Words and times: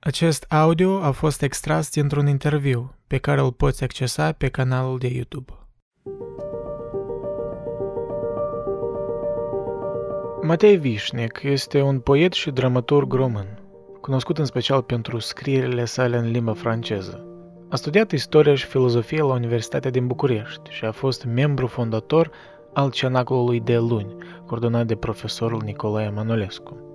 Acest 0.00 0.44
audio 0.48 1.02
a 1.02 1.10
fost 1.10 1.42
extras 1.42 1.90
dintr-un 1.90 2.26
interviu 2.26 2.94
pe 3.06 3.18
care 3.18 3.40
îl 3.40 3.52
poți 3.52 3.84
accesa 3.84 4.32
pe 4.32 4.48
canalul 4.48 4.98
de 4.98 5.06
YouTube. 5.06 5.52
Matei 10.42 10.76
Vișnec 10.76 11.40
este 11.42 11.80
un 11.80 12.00
poet 12.00 12.32
și 12.32 12.50
dramaturg 12.50 13.12
român, 13.12 13.58
cunoscut 14.00 14.38
în 14.38 14.44
special 14.44 14.82
pentru 14.82 15.18
scrierile 15.18 15.84
sale 15.84 16.16
în 16.16 16.30
limba 16.30 16.52
franceză. 16.52 17.26
A 17.68 17.76
studiat 17.76 18.12
istoria 18.12 18.54
și 18.54 18.66
filozofie 18.66 19.22
la 19.22 19.32
Universitatea 19.32 19.90
din 19.90 20.06
București 20.06 20.70
și 20.70 20.84
a 20.84 20.92
fost 20.92 21.24
membru 21.24 21.66
fondator 21.66 22.30
al 22.72 22.90
Cenaclului 22.90 23.60
de 23.60 23.78
Luni, 23.78 24.16
coordonat 24.46 24.86
de 24.86 24.96
profesorul 24.96 25.62
Nicolae 25.64 26.10
Manolescu. 26.10 26.87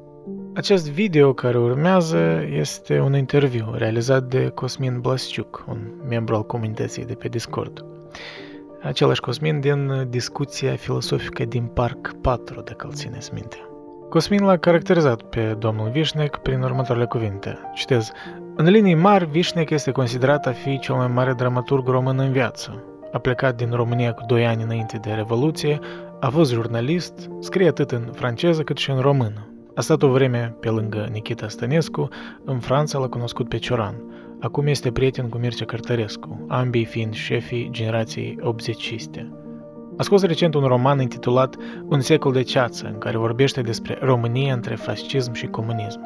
Acest 0.56 0.92
video 0.92 1.34
care 1.34 1.58
urmează 1.58 2.46
este 2.50 3.00
un 3.00 3.16
interviu 3.16 3.74
realizat 3.78 4.24
de 4.24 4.48
Cosmin 4.48 5.00
Blasciuc, 5.02 5.66
un 5.68 5.78
membru 6.10 6.36
al 6.36 6.46
comunității 6.46 7.06
de 7.06 7.14
pe 7.14 7.28
Discord. 7.28 7.86
Același 8.82 9.22
Cosmin 9.22 9.60
din 9.60 10.08
discuția 10.10 10.76
filosofică 10.76 11.46
din 11.46 11.64
Parc 11.64 12.12
4, 12.22 12.62
dacă 12.62 12.88
îl 12.88 12.94
țineți 12.94 13.34
minte. 13.34 13.58
Cosmin 14.10 14.44
l-a 14.44 14.58
caracterizat 14.58 15.22
pe 15.22 15.56
domnul 15.60 15.90
Vișnec 15.90 16.38
prin 16.38 16.62
următoarele 16.62 17.06
cuvinte. 17.06 17.60
Citez. 17.74 18.12
În 18.56 18.66
linii 18.70 18.96
mari, 18.96 19.26
Vișnec 19.26 19.70
este 19.70 19.92
considerat 19.92 20.46
a 20.46 20.52
fi 20.52 20.80
cel 20.80 20.96
mai 20.96 21.08
mare 21.08 21.34
dramaturg 21.34 21.88
român 21.88 22.20
în 22.20 22.32
viață. 22.32 22.84
A 23.12 23.18
plecat 23.18 23.56
din 23.56 23.72
România 23.72 24.14
cu 24.14 24.24
doi 24.28 24.46
ani 24.46 24.64
înainte 24.64 24.98
de 24.98 25.12
Revoluție, 25.12 25.80
a 26.20 26.30
fost 26.30 26.52
jurnalist, 26.52 27.30
scrie 27.40 27.68
atât 27.68 27.92
în 27.92 28.10
franceză 28.12 28.62
cât 28.62 28.78
și 28.78 28.92
în 28.92 29.00
română. 29.00 29.48
A 29.76 29.82
stat 29.82 30.04
o 30.04 30.08
vreme 30.08 30.56
pe 30.60 30.70
lângă 30.70 31.08
Nikita 31.12 31.48
Stănescu, 31.48 32.08
în 32.46 32.60
Franța 32.60 33.00
l-a 33.00 33.08
cunoscut 33.08 33.50
pe 33.50 33.58
Cioran. 33.58 33.96
Acum 34.40 34.68
este 34.68 34.92
prieten 34.92 35.30
cu 35.30 35.38
Mircea 35.38 35.66
Cărtărescu, 35.66 36.46
ambii 36.48 36.86
fiind 36.86 37.14
șefii 37.14 37.70
generației 37.72 38.38
80 38.42 38.96
A 39.98 40.04
scos 40.04 40.24
recent 40.24 40.54
un 40.54 40.64
roman 40.64 41.02
intitulat 41.02 41.56
Un 41.86 42.00
secol 42.00 42.32
de 42.32 42.42
ceață, 42.42 42.86
în 42.86 42.98
care 42.98 43.18
vorbește 43.18 43.62
despre 43.62 43.98
România 44.02 44.54
între 44.54 44.76
fascism 44.76 45.34
și 45.34 45.48
comunism. 45.48 46.00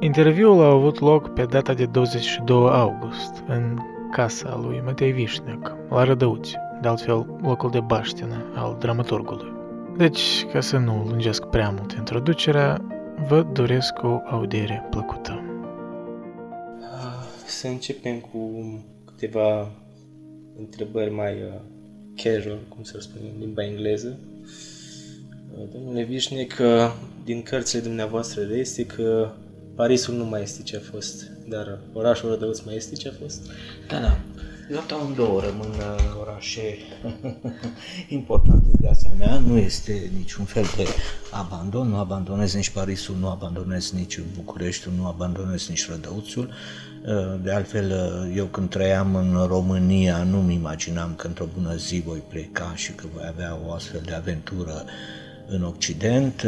Interviul 0.00 0.62
a 0.62 0.70
avut 0.70 1.00
loc 1.00 1.28
pe 1.28 1.42
data 1.42 1.72
de 1.72 1.86
22 1.86 2.68
august, 2.70 3.44
în 3.46 3.78
casa 4.10 4.60
lui 4.62 4.82
Matei 4.84 5.12
Vișnec, 5.12 5.76
la 5.90 6.04
Rădăuți, 6.04 6.56
de 6.80 6.88
altfel 6.88 7.26
locul 7.42 7.70
de 7.70 7.80
baștină 7.80 8.44
al 8.54 8.76
dramaturgului. 8.78 9.52
Deci, 9.96 10.46
ca 10.52 10.60
să 10.60 10.78
nu 10.78 11.04
lungesc 11.08 11.44
prea 11.44 11.74
mult 11.78 11.92
introducerea, 11.92 12.80
Vă 13.28 13.42
doresc 13.52 13.92
o 14.02 14.20
audiere 14.24 14.86
plăcută. 14.90 15.42
Să 17.46 17.66
începem 17.66 18.18
cu 18.20 18.64
câteva 19.04 19.70
întrebări 20.58 21.10
mai 21.10 21.32
uh, 21.32 21.60
casual, 22.16 22.58
cum 22.68 22.82
să 22.82 23.00
spun 23.00 23.20
în 23.34 23.40
limba 23.40 23.64
engleză. 23.64 24.18
Uh, 25.58 25.68
domnule 25.72 26.02
Vișnec, 26.02 26.52
uh, 26.60 26.94
din 27.24 27.42
cărțile 27.42 27.80
dumneavoastră 27.80 28.42
este 28.54 28.86
că 28.86 29.30
Parisul 29.74 30.14
nu 30.14 30.24
mai 30.24 30.42
este 30.42 30.62
ce 30.62 30.76
a 30.76 30.80
fost, 30.92 31.30
dar 31.48 31.78
orașul 31.92 32.28
Rădăuț 32.28 32.60
mai 32.60 32.76
este 32.76 32.94
ce 32.94 33.08
a 33.08 33.12
fost? 33.20 33.50
Da, 33.88 34.00
da. 34.00 34.18
Deocamdată 34.72 35.46
rămân 35.46 35.70
uh, 35.70 36.20
orașe 36.20 36.76
importante 38.18 38.64
în 38.72 38.78
viața 38.80 39.10
mea, 39.18 39.38
nu 39.38 39.56
este 39.56 40.10
niciun 40.16 40.44
fel 40.44 40.64
de 40.76 40.86
abandon, 41.30 41.88
nu 41.88 41.96
abandonez 41.96 42.54
nici 42.54 42.70
Parisul, 42.70 43.16
nu 43.20 43.28
abandonez 43.28 43.90
nici 43.90 44.20
Bucureștiul, 44.34 44.94
nu 44.96 45.06
abandonez 45.06 45.68
nici 45.68 45.88
Rădăuțul. 45.88 46.50
Uh, 47.06 47.42
de 47.42 47.52
altfel, 47.52 47.90
uh, 47.90 48.36
eu 48.36 48.44
când 48.44 48.70
trăiam 48.70 49.14
în 49.14 49.46
România 49.46 50.22
nu-mi 50.22 50.54
imaginam 50.54 51.14
că 51.14 51.26
într-o 51.26 51.48
bună 51.54 51.74
zi 51.74 52.02
voi 52.06 52.22
pleca 52.28 52.72
și 52.74 52.92
că 52.92 53.04
voi 53.14 53.24
avea 53.28 53.58
o 53.66 53.72
astfel 53.72 54.00
de 54.04 54.12
aventură 54.12 54.84
în 55.54 55.62
Occident. 55.62 56.42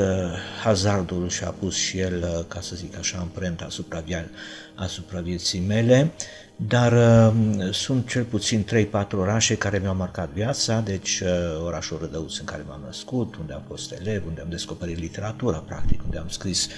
Hazardul 0.63 1.29
și-a 1.29 1.51
pus 1.51 1.75
și 1.75 1.99
el, 1.99 2.45
ca 2.49 2.61
să 2.61 2.77
zic 2.77 2.99
așa, 2.99 3.19
amprenta 3.19 3.65
asupra, 3.65 4.03
via- 4.03 4.31
asupra 4.75 5.21
vieții 5.21 5.61
mele. 5.61 6.13
Dar 6.57 6.93
uh, 6.93 7.73
sunt 7.73 8.09
cel 8.09 8.25
puțin 8.25 8.67
3-4 9.07 9.09
orașe 9.13 9.57
care 9.57 9.79
mi-au 9.79 9.95
marcat 9.95 10.31
viața, 10.31 10.81
deci 10.81 11.21
uh, 11.21 11.29
orașul 11.65 11.99
Rădăuț 12.01 12.39
în 12.39 12.45
care 12.45 12.65
m-am 12.69 12.81
născut, 12.85 13.37
unde 13.37 13.53
am 13.53 13.63
fost 13.69 13.93
elev, 13.93 14.27
unde 14.27 14.41
am 14.41 14.47
descoperit 14.51 14.99
literatura, 14.99 15.59
practic, 15.59 16.03
unde 16.05 16.19
am 16.19 16.29
scris 16.29 16.69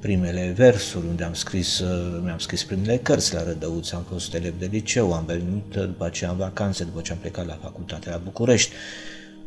primele 0.00 0.52
versuri, 0.56 1.06
unde 1.06 1.24
am 1.24 1.34
scris, 1.34 1.78
uh, 1.78 2.20
mi-am 2.22 2.38
scris 2.38 2.64
primele 2.64 2.96
cărți 2.96 3.34
la 3.34 3.44
Rădăuț, 3.44 3.90
am 3.90 4.06
fost 4.10 4.34
elev 4.34 4.58
de 4.58 4.68
liceu, 4.70 5.12
am 5.12 5.24
venit 5.24 5.74
după 5.74 6.04
aceea 6.04 6.30
în 6.30 6.36
vacanțe, 6.36 6.84
după 6.84 7.00
ce 7.00 7.12
am 7.12 7.18
plecat 7.18 7.46
la 7.46 7.58
facultatea 7.62 8.12
la 8.12 8.20
București. 8.24 8.72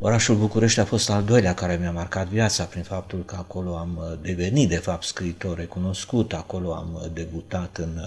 Orașul 0.03 0.35
București 0.35 0.79
a 0.79 0.85
fost 0.85 1.09
al 1.09 1.23
doilea 1.23 1.53
care 1.53 1.77
mi-a 1.79 1.91
marcat 1.91 2.27
viața 2.27 2.63
prin 2.63 2.83
faptul 2.83 3.25
că 3.25 3.35
acolo 3.37 3.75
am 3.77 3.97
uh, 3.97 4.17
devenit, 4.21 4.69
de 4.69 4.75
fapt, 4.75 5.03
scriitor 5.03 5.57
recunoscut, 5.57 6.33
acolo 6.33 6.73
am 6.73 6.99
uh, 7.01 7.09
debutat 7.13 7.77
în 7.77 7.99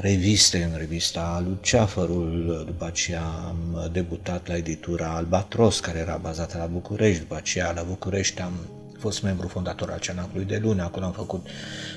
reviste, 0.00 0.70
în 0.72 0.78
revista 0.78 1.44
Luceafărul, 1.48 2.62
după 2.66 2.84
aceea 2.84 3.24
am 3.24 3.90
debutat 3.92 4.48
la 4.48 4.56
editura 4.56 5.14
Albatros, 5.14 5.80
care 5.80 5.98
era 5.98 6.16
bazată 6.22 6.58
la 6.58 6.66
București, 6.66 7.20
după 7.20 7.36
aceea 7.36 7.72
la 7.72 7.82
București 7.82 8.40
am 8.40 8.52
fost 8.98 9.22
membru 9.22 9.48
fondator 9.48 9.90
al 9.90 9.98
Cenacului 9.98 10.44
de 10.44 10.58
Lune, 10.62 10.82
acolo 10.82 11.04
am 11.04 11.12
făcut 11.12 11.46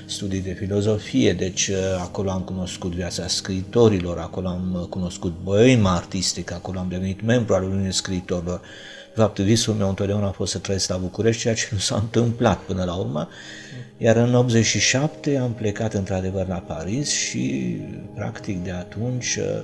studii 0.06 0.40
de 0.40 0.52
filozofie, 0.52 1.32
deci 1.32 1.68
uh, 1.68 1.76
acolo 2.00 2.30
am 2.30 2.40
cunoscut 2.40 2.92
viața 2.92 3.26
scriitorilor, 3.26 4.18
acolo 4.18 4.48
am 4.48 4.86
cunoscut 4.90 5.34
boema 5.42 5.94
artistică, 5.94 6.54
acolo 6.54 6.78
am 6.78 6.88
devenit 6.88 7.22
membru 7.22 7.54
al 7.54 7.62
Uniunii 7.62 7.92
Scriitorilor, 7.92 8.60
de 9.14 9.20
fapt, 9.20 9.38
visul 9.38 9.74
meu 9.74 9.88
întotdeauna 9.88 10.26
a 10.26 10.30
fost 10.30 10.52
să 10.52 10.58
trăiesc 10.58 10.88
la 10.88 10.96
București, 10.96 11.40
ceea 11.40 11.54
ce 11.54 11.68
nu 11.72 11.78
s-a 11.78 11.94
întâmplat 11.94 12.58
până 12.58 12.84
la 12.84 12.94
urmă. 12.94 13.28
Iar 13.98 14.16
în 14.16 14.34
87 14.34 15.36
am 15.36 15.52
plecat 15.52 15.94
într-adevăr 15.94 16.48
la 16.48 16.58
Paris 16.58 17.10
și, 17.10 17.76
practic, 18.14 18.64
de 18.64 18.70
atunci 18.70 19.36
uh, 19.36 19.62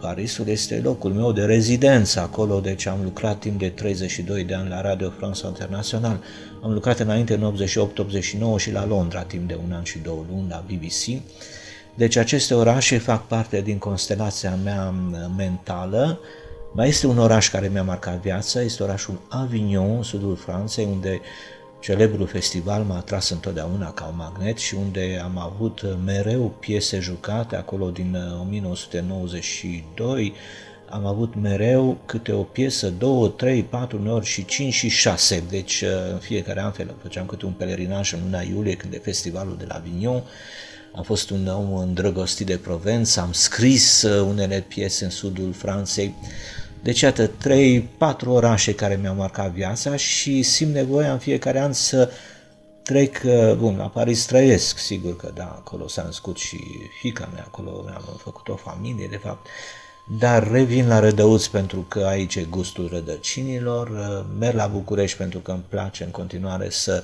Parisul 0.00 0.48
este 0.48 0.80
locul 0.84 1.12
meu 1.12 1.32
de 1.32 1.44
rezidență 1.44 2.20
acolo, 2.20 2.60
deci 2.60 2.86
am 2.86 2.98
lucrat 3.02 3.38
timp 3.38 3.58
de 3.58 3.68
32 3.68 4.44
de 4.44 4.54
ani 4.54 4.68
la 4.68 4.80
Radio 4.80 5.10
France 5.18 5.46
International. 5.46 6.20
Am 6.62 6.72
lucrat 6.72 6.98
înainte 6.98 7.34
în 7.34 7.54
88-89 8.56 8.56
și 8.56 8.72
la 8.72 8.86
Londra 8.86 9.22
timp 9.22 9.48
de 9.48 9.58
un 9.64 9.72
an 9.72 9.82
și 9.82 9.98
două 9.98 10.24
luni 10.30 10.48
la 10.48 10.64
BBC. 10.66 11.22
Deci 11.94 12.16
aceste 12.16 12.54
orașe 12.54 12.98
fac 12.98 13.26
parte 13.26 13.60
din 13.60 13.78
constelația 13.78 14.58
mea 14.64 14.94
mentală 15.36 16.20
mai 16.72 16.88
este 16.88 17.06
un 17.06 17.18
oraș 17.18 17.50
care 17.50 17.68
mi-a 17.68 17.82
marcat 17.82 18.20
viața, 18.20 18.60
este 18.60 18.82
orașul 18.82 19.20
Avignon, 19.28 20.02
sudul 20.02 20.36
Franței, 20.36 20.84
unde 20.84 21.20
celebrul 21.80 22.26
festival 22.26 22.82
m-a 22.82 22.96
atras 22.96 23.30
întotdeauna 23.30 23.92
ca 23.92 24.06
un 24.06 24.16
magnet 24.16 24.58
și 24.58 24.74
unde 24.74 25.20
am 25.22 25.38
avut 25.38 25.96
mereu 26.04 26.54
piese 26.60 26.98
jucate, 26.98 27.56
acolo 27.56 27.90
din 27.90 28.16
1992, 28.40 30.32
uh, 30.34 30.38
am 30.90 31.06
avut 31.06 31.34
mereu 31.34 31.98
câte 32.06 32.32
o 32.32 32.42
piesă, 32.42 32.88
două, 32.88 33.28
trei, 33.28 33.62
patru, 33.62 34.02
ori 34.08 34.26
și 34.26 34.44
cinci 34.44 34.72
și 34.72 34.88
șase. 34.88 35.42
Deci 35.50 35.80
uh, 35.80 35.88
în 36.12 36.18
fiecare 36.18 36.60
an 36.60 36.72
făceam 37.02 37.26
câte 37.26 37.46
un 37.46 37.52
pelerinaj 37.52 38.12
în 38.12 38.18
luna 38.22 38.40
iulie 38.40 38.74
când 38.74 38.92
e 38.92 38.98
festivalul 38.98 39.56
de 39.58 39.64
la 39.68 39.74
Avignon. 39.74 40.22
Am 40.94 41.02
fost 41.02 41.30
un 41.30 41.46
om 41.46 41.74
îndrăgostit 41.74 42.46
de 42.46 42.56
Provența, 42.56 43.22
am 43.22 43.32
scris 43.32 44.02
uh, 44.02 44.26
unele 44.28 44.64
piese 44.68 45.04
în 45.04 45.10
sudul 45.10 45.52
Franței. 45.52 46.14
Deci, 46.82 47.00
iată, 47.00 47.26
trei, 47.26 47.80
patru 47.80 48.30
orașe 48.30 48.74
care 48.74 48.98
mi-au 49.00 49.14
marcat 49.14 49.50
viața 49.50 49.96
și 49.96 50.42
simt 50.42 50.74
nevoia 50.74 51.12
în 51.12 51.18
fiecare 51.18 51.60
an 51.60 51.72
să 51.72 52.10
trec, 52.82 53.20
uh, 53.24 53.54
bun, 53.54 53.76
la 53.76 53.88
Paris 53.88 54.24
trăiesc, 54.24 54.78
sigur 54.78 55.16
că 55.16 55.30
da, 55.34 55.44
acolo 55.44 55.88
s-a 55.88 56.02
născut 56.02 56.36
și 56.36 56.58
fica 57.00 57.28
mea, 57.32 57.44
acolo 57.46 57.84
am 57.94 58.18
făcut 58.22 58.48
o 58.48 58.56
familie, 58.56 59.06
de 59.10 59.16
fapt, 59.16 59.46
dar 60.18 60.50
revin 60.50 60.88
la 60.88 60.98
Rădăuț 60.98 61.46
pentru 61.46 61.80
că 61.80 61.98
aici 61.98 62.34
e 62.34 62.46
gustul 62.50 62.88
rădăcinilor, 62.92 63.88
uh, 63.88 64.24
merg 64.38 64.56
la 64.56 64.66
București 64.66 65.16
pentru 65.16 65.38
că 65.38 65.50
îmi 65.50 65.64
place 65.68 66.04
în 66.04 66.10
continuare 66.10 66.70
să 66.70 67.02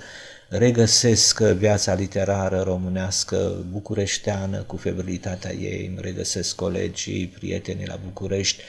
regăsesc 0.49 1.41
viața 1.41 1.95
literară 1.95 2.61
românească 2.61 3.65
bucureșteană 3.71 4.59
cu 4.59 4.77
febrilitatea 4.77 5.53
ei, 5.53 5.87
îmi 5.87 5.99
regăsesc 6.01 6.55
colegii, 6.55 7.27
prietenii 7.27 7.87
la 7.87 7.99
București, 8.05 8.63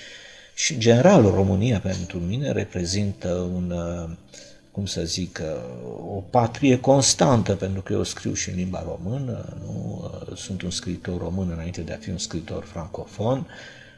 și, 0.57 0.73
în 0.73 0.79
general, 0.79 1.21
România 1.21 1.79
pentru 1.79 2.19
mine 2.19 2.51
reprezintă 2.51 3.29
un, 3.29 3.71
uh, 3.71 4.09
cum 4.71 4.85
să 4.85 5.01
zic, 5.03 5.41
uh, 5.43 6.15
o 6.15 6.23
patrie 6.29 6.79
constantă, 6.79 7.55
pentru 7.55 7.81
că 7.81 7.93
eu 7.93 8.03
scriu 8.03 8.33
și 8.33 8.49
în 8.49 8.55
limba 8.55 8.83
română, 8.87 9.57
nu? 9.65 10.01
Uh, 10.03 10.37
sunt 10.37 10.61
un 10.61 10.69
scriitor 10.69 11.21
român 11.21 11.49
înainte 11.53 11.81
de 11.81 11.93
a 11.93 11.97
fi 11.97 12.09
un 12.09 12.17
scriitor 12.17 12.63
francofon, 12.63 13.47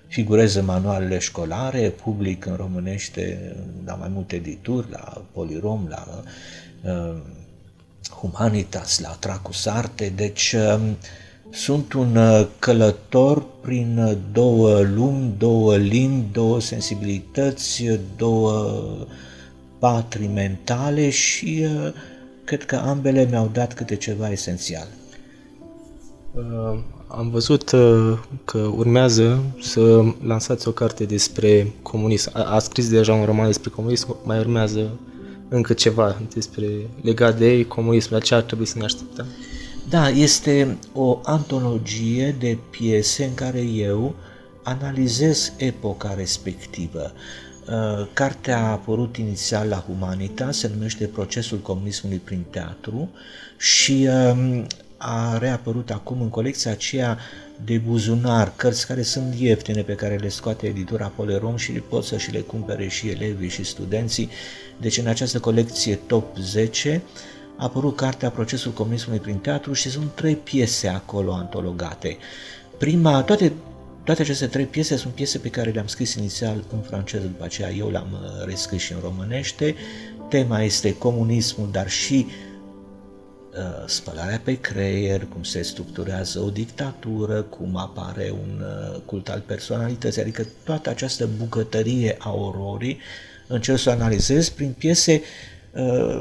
figurez 0.07 0.56
în 0.56 0.65
manualele 0.65 1.19
școlare, 1.19 1.89
public 1.89 2.45
în 2.45 2.56
românește 2.56 3.56
la 3.85 3.94
mai 3.94 4.09
multe 4.09 4.35
edituri, 4.35 4.91
la 4.91 5.25
Polirom, 5.31 5.88
la 5.89 6.23
uh, 6.83 7.21
Humanitas, 8.09 9.00
la 9.00 9.17
Tracus 9.19 9.65
Arte, 9.65 10.11
deci 10.15 10.53
uh, 10.53 10.79
Sunt 11.51 11.94
un 11.94 12.16
uh, 12.16 12.48
călător 12.60 13.44
prin 13.62 13.98
uh, 13.98 14.18
două 14.31 14.81
lumi, 14.81 15.34
două 15.38 15.75
limbi, 15.75 16.25
două 16.31 16.60
sensibilități, 16.60 17.84
două 18.18 18.81
patri 19.80 20.28
mentale 20.28 21.10
și 21.10 21.66
uh, 21.66 21.94
cred 22.44 22.66
că 22.66 22.75
ambele 22.75 23.28
mi-au 23.30 23.50
dat 23.54 23.74
câte 23.74 23.96
ceva 23.96 24.30
esențial. 24.30 24.88
Uh, 26.34 26.80
am 27.07 27.30
văzut 27.30 27.72
uh, 27.72 28.18
că 28.45 28.57
urmează 28.57 29.44
să 29.62 30.04
lansați 30.25 30.68
o 30.68 30.72
carte 30.72 31.06
despre 31.06 31.74
comunism. 31.81 32.31
A, 32.34 32.44
a 32.44 32.60
scris 32.60 32.90
deja 32.90 33.13
un 33.13 33.25
roman 33.25 33.45
despre 33.45 33.69
comunism, 33.69 34.16
mai 34.24 34.40
urmează 34.40 34.90
încă 35.50 35.74
ceva 35.74 36.22
despre 36.34 36.68
legat 37.02 37.38
de 37.38 37.66
comunism, 37.66 38.13
la 38.13 38.19
ce 38.19 38.36
ar 38.36 38.42
trebui 38.42 38.66
să 38.66 38.78
ne 38.78 38.84
așteptăm? 38.84 39.25
Da, 39.89 40.09
este 40.09 40.77
o 40.94 41.19
antologie 41.24 42.36
de 42.39 42.57
piese 42.69 43.24
în 43.24 43.33
care 43.33 43.62
eu 43.62 44.15
analizez 44.63 45.53
epoca 45.57 46.13
respectivă. 46.13 47.12
Uh, 47.68 48.07
cartea 48.13 48.57
a 48.57 48.71
apărut 48.71 49.18
inițial 49.18 49.68
la 49.68 49.86
Humanita, 49.88 50.51
se 50.51 50.71
numește 50.74 51.06
Procesul 51.06 51.57
comunismului 51.57 52.18
prin 52.18 52.45
teatru 52.50 53.09
și 53.57 54.07
um, 54.09 54.68
a 54.97 55.38
reapărut 55.38 55.89
acum 55.89 56.21
în 56.21 56.30
colecția 56.30 56.71
aceea 56.71 57.18
de 57.65 57.77
buzunar, 57.77 58.53
cărți 58.56 58.88
care 58.88 59.01
sunt 59.01 59.35
ieftine 59.35 59.81
pe 59.81 59.95
care 59.95 60.15
le 60.15 60.30
scoate 60.30 60.68
editura 60.68 61.12
Polerom 61.15 61.56
și 61.56 61.71
pot 61.71 62.03
să 62.03 62.18
și 62.18 62.31
le 62.31 62.39
cumpere 62.39 62.88
și 62.88 63.09
elevii 63.09 63.50
și 63.50 63.63
studenții. 63.63 64.30
Deci 64.77 64.97
în 64.97 65.07
această 65.07 65.39
colecție 65.39 65.95
top 65.95 66.38
10 66.38 67.01
a 67.59 67.63
apărut 67.63 67.95
cartea 67.95 68.29
Procesul 68.29 68.71
comunismului 68.71 69.19
prin 69.19 69.38
teatru 69.38 69.73
și 69.73 69.89
sunt 69.89 70.11
trei 70.15 70.35
piese 70.35 70.88
acolo 70.88 71.33
antologate. 71.33 72.17
Prima, 72.77 73.23
toate 73.23 73.53
toate 74.03 74.21
aceste 74.21 74.47
trei 74.47 74.65
piese 74.65 74.95
sunt 74.95 75.13
piese 75.13 75.38
pe 75.38 75.50
care 75.50 75.71
le-am 75.71 75.88
scris 75.88 76.13
inițial 76.13 76.63
în 76.71 76.79
franceză, 76.79 77.25
după 77.25 77.44
aceea 77.44 77.71
eu 77.71 77.89
le-am 77.89 78.07
uh, 78.11 78.45
rescris 78.45 78.81
și 78.81 78.94
în 78.94 79.00
românește. 79.03 79.75
Tema 80.29 80.61
este 80.61 80.97
comunismul, 80.97 81.69
dar 81.71 81.89
și 81.89 82.25
uh, 82.27 83.88
spălarea 83.88 84.41
pe 84.44 84.59
creier, 84.59 85.25
cum 85.25 85.44
se 85.44 85.61
structurează 85.61 86.39
o 86.39 86.50
dictatură, 86.50 87.41
cum 87.41 87.77
apare 87.77 88.33
un 88.33 88.61
uh, 88.61 89.01
cult 89.06 89.29
al 89.29 89.44
personalității, 89.45 90.21
adică 90.21 90.45
toată 90.63 90.89
această 90.89 91.29
bucătărie 91.38 92.15
a 92.19 92.33
ororii 92.33 93.00
încerc 93.47 93.79
să 93.79 93.89
o 93.89 93.91
analizez 93.91 94.50
prin 94.50 94.75
piese 94.77 95.13
uh, 95.13 95.58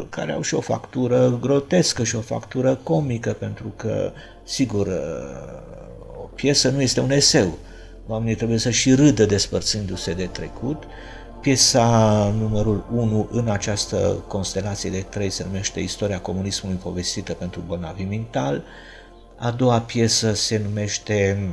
care 0.09 0.33
au 0.33 0.43
și 0.43 0.55
o 0.55 0.61
factură 0.61 1.39
grotescă 1.41 2.05
și 2.05 2.17
o 2.17 2.21
factură 2.21 2.81
comică, 2.83 3.33
pentru 3.33 3.73
că, 3.77 4.13
sigur, 4.45 4.87
uh, 4.87 6.23
o 6.23 6.29
piesă 6.35 6.71
nu 6.71 6.81
este 6.81 7.01
un 7.01 7.11
eseu, 7.11 7.59
Oamenii 8.11 8.35
trebuie 8.35 8.59
să 8.59 8.71
și 8.71 8.95
râdă 8.95 9.25
despărțindu-se 9.25 10.13
de 10.13 10.27
trecut. 10.27 10.83
Piesa 11.41 12.35
numărul 12.39 12.85
1 12.95 13.29
în 13.33 13.49
această 13.49 14.25
constelație 14.27 14.91
de 14.91 15.05
trei 15.11 15.31
se 15.31 15.45
numește 15.45 15.81
Istoria 15.81 16.21
comunismului 16.21 16.79
povestită 16.83 17.33
pentru 17.33 17.63
bolnavi 17.67 18.03
mental. 18.03 18.63
A 19.37 19.51
doua 19.51 19.81
piesă 19.81 20.35
se 20.35 20.61
numește 20.65 21.49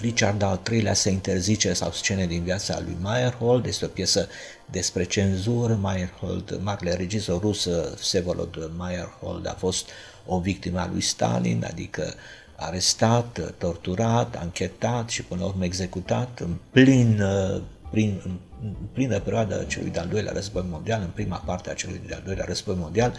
Richard 0.00 0.42
al 0.42 0.60
III-lea 0.70 0.94
se 0.94 1.10
interzice 1.10 1.72
sau 1.72 1.90
scene 1.90 2.26
din 2.26 2.42
viața 2.42 2.80
lui 2.84 2.96
Meyerhold. 3.02 3.66
Este 3.66 3.84
o 3.84 3.88
piesă 3.88 4.28
despre 4.70 5.04
cenzură. 5.04 5.78
Meyerhold, 5.82 6.60
marele 6.62 6.94
regizor 6.94 7.40
rus, 7.40 7.68
Vsevolod 7.96 8.70
Meyerhold, 8.78 9.46
a 9.46 9.54
fost 9.58 9.88
o 10.26 10.38
victimă 10.38 10.80
a 10.80 10.88
lui 10.92 11.00
Stalin, 11.00 11.64
adică 11.70 12.14
arestat, 12.56 13.54
torturat, 13.58 14.36
anchetat 14.36 15.08
și 15.08 15.22
până 15.22 15.40
la 15.40 15.46
urmă 15.46 15.64
executat 15.64 16.40
în 16.40 16.56
plin, 16.70 17.22
prin, 17.90 18.20
în 18.62 18.72
plină 18.92 19.20
perioadă 19.20 19.64
celui 19.68 19.90
de-al 19.90 20.08
doilea 20.08 20.32
război 20.32 20.64
mondial, 20.70 21.00
în 21.00 21.10
prima 21.14 21.36
parte 21.36 21.70
a 21.70 21.74
celui 21.74 22.00
de-al 22.06 22.22
doilea 22.24 22.44
război 22.44 22.76
mondial, 22.78 23.14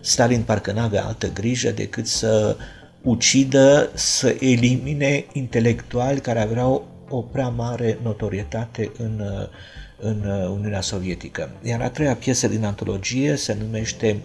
Stalin 0.00 0.42
parcă 0.42 0.72
n-avea 0.72 1.04
altă 1.04 1.32
grijă 1.32 1.70
decât 1.70 2.06
să 2.06 2.56
ucidă, 3.02 3.90
să 3.94 4.36
elimine 4.40 5.26
intelectuali 5.32 6.20
care 6.20 6.40
aveau 6.40 6.86
o 7.08 7.20
prea 7.20 7.48
mare 7.48 7.98
notorietate 8.02 8.92
în, 8.98 9.22
în 10.00 10.24
Uniunea 10.50 10.80
Sovietică. 10.80 11.50
Iar 11.62 11.80
a 11.80 11.90
treia 11.90 12.14
piesă 12.14 12.48
din 12.48 12.64
antologie 12.64 13.36
se 13.36 13.56
numește 13.60 14.22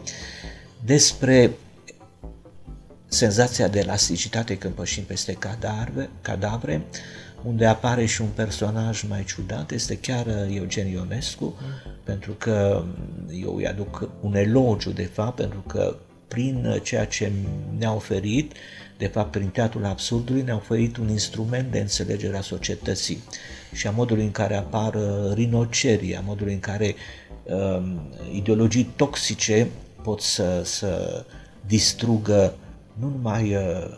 Despre 0.86 1.52
senzația 3.14 3.68
de 3.68 3.80
elasticitate 3.80 4.58
când 4.58 4.74
pășim 4.74 5.04
peste 5.04 5.34
cadavre, 5.34 6.10
cadavre, 6.22 6.82
unde 7.44 7.66
apare 7.66 8.06
și 8.06 8.22
un 8.22 8.28
personaj 8.36 9.04
mai 9.04 9.24
ciudat, 9.24 9.72
este 9.72 9.98
chiar 9.98 10.26
uh, 10.26 10.56
Eugen 10.56 10.88
Ionescu, 10.88 11.44
mm. 11.44 11.92
pentru 12.04 12.32
că 12.32 12.84
eu 13.42 13.56
îi 13.56 13.68
aduc 13.68 14.10
un 14.22 14.36
elogiu, 14.36 14.90
de 14.90 15.10
fapt, 15.14 15.36
pentru 15.36 15.60
că 15.68 15.96
prin 16.28 16.66
uh, 16.66 16.82
ceea 16.84 17.06
ce 17.06 17.32
ne-a 17.78 17.94
oferit, 17.94 18.52
de 18.98 19.08
fapt 19.08 19.32
prin 19.32 19.48
teatrul 19.48 19.86
absurdului, 19.86 20.42
ne-a 20.42 20.56
oferit 20.56 20.98
un 20.98 21.10
instrument 21.10 21.72
de 21.72 21.80
înțelegere 21.80 22.38
a 22.38 22.42
societății 22.42 23.24
și 23.74 23.88
a 23.88 23.92
modului 23.92 24.24
în 24.24 24.32
care 24.32 24.56
apar 24.56 24.94
uh, 24.94 25.34
rinocerii, 25.34 26.16
a 26.16 26.22
modului 26.26 26.54
în 26.54 26.60
care 26.60 26.96
uh, 27.44 27.84
ideologii 28.32 28.92
toxice 28.96 29.68
pot 30.04 30.22
să, 30.22 30.62
să 30.64 31.24
distrugă 31.66 32.54
nu 32.94 33.10
numai 33.10 33.56
uh, 33.56 33.98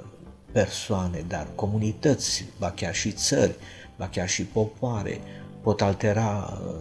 persoane, 0.52 1.24
dar 1.28 1.48
comunități, 1.56 2.46
ba 2.60 2.72
chiar 2.72 2.96
și 2.96 3.12
țări, 3.12 3.56
ba 3.98 4.08
chiar 4.08 4.30
și 4.30 4.44
popoare, 4.44 5.20
pot 5.62 5.82
altera 5.82 6.60
uh, 6.68 6.76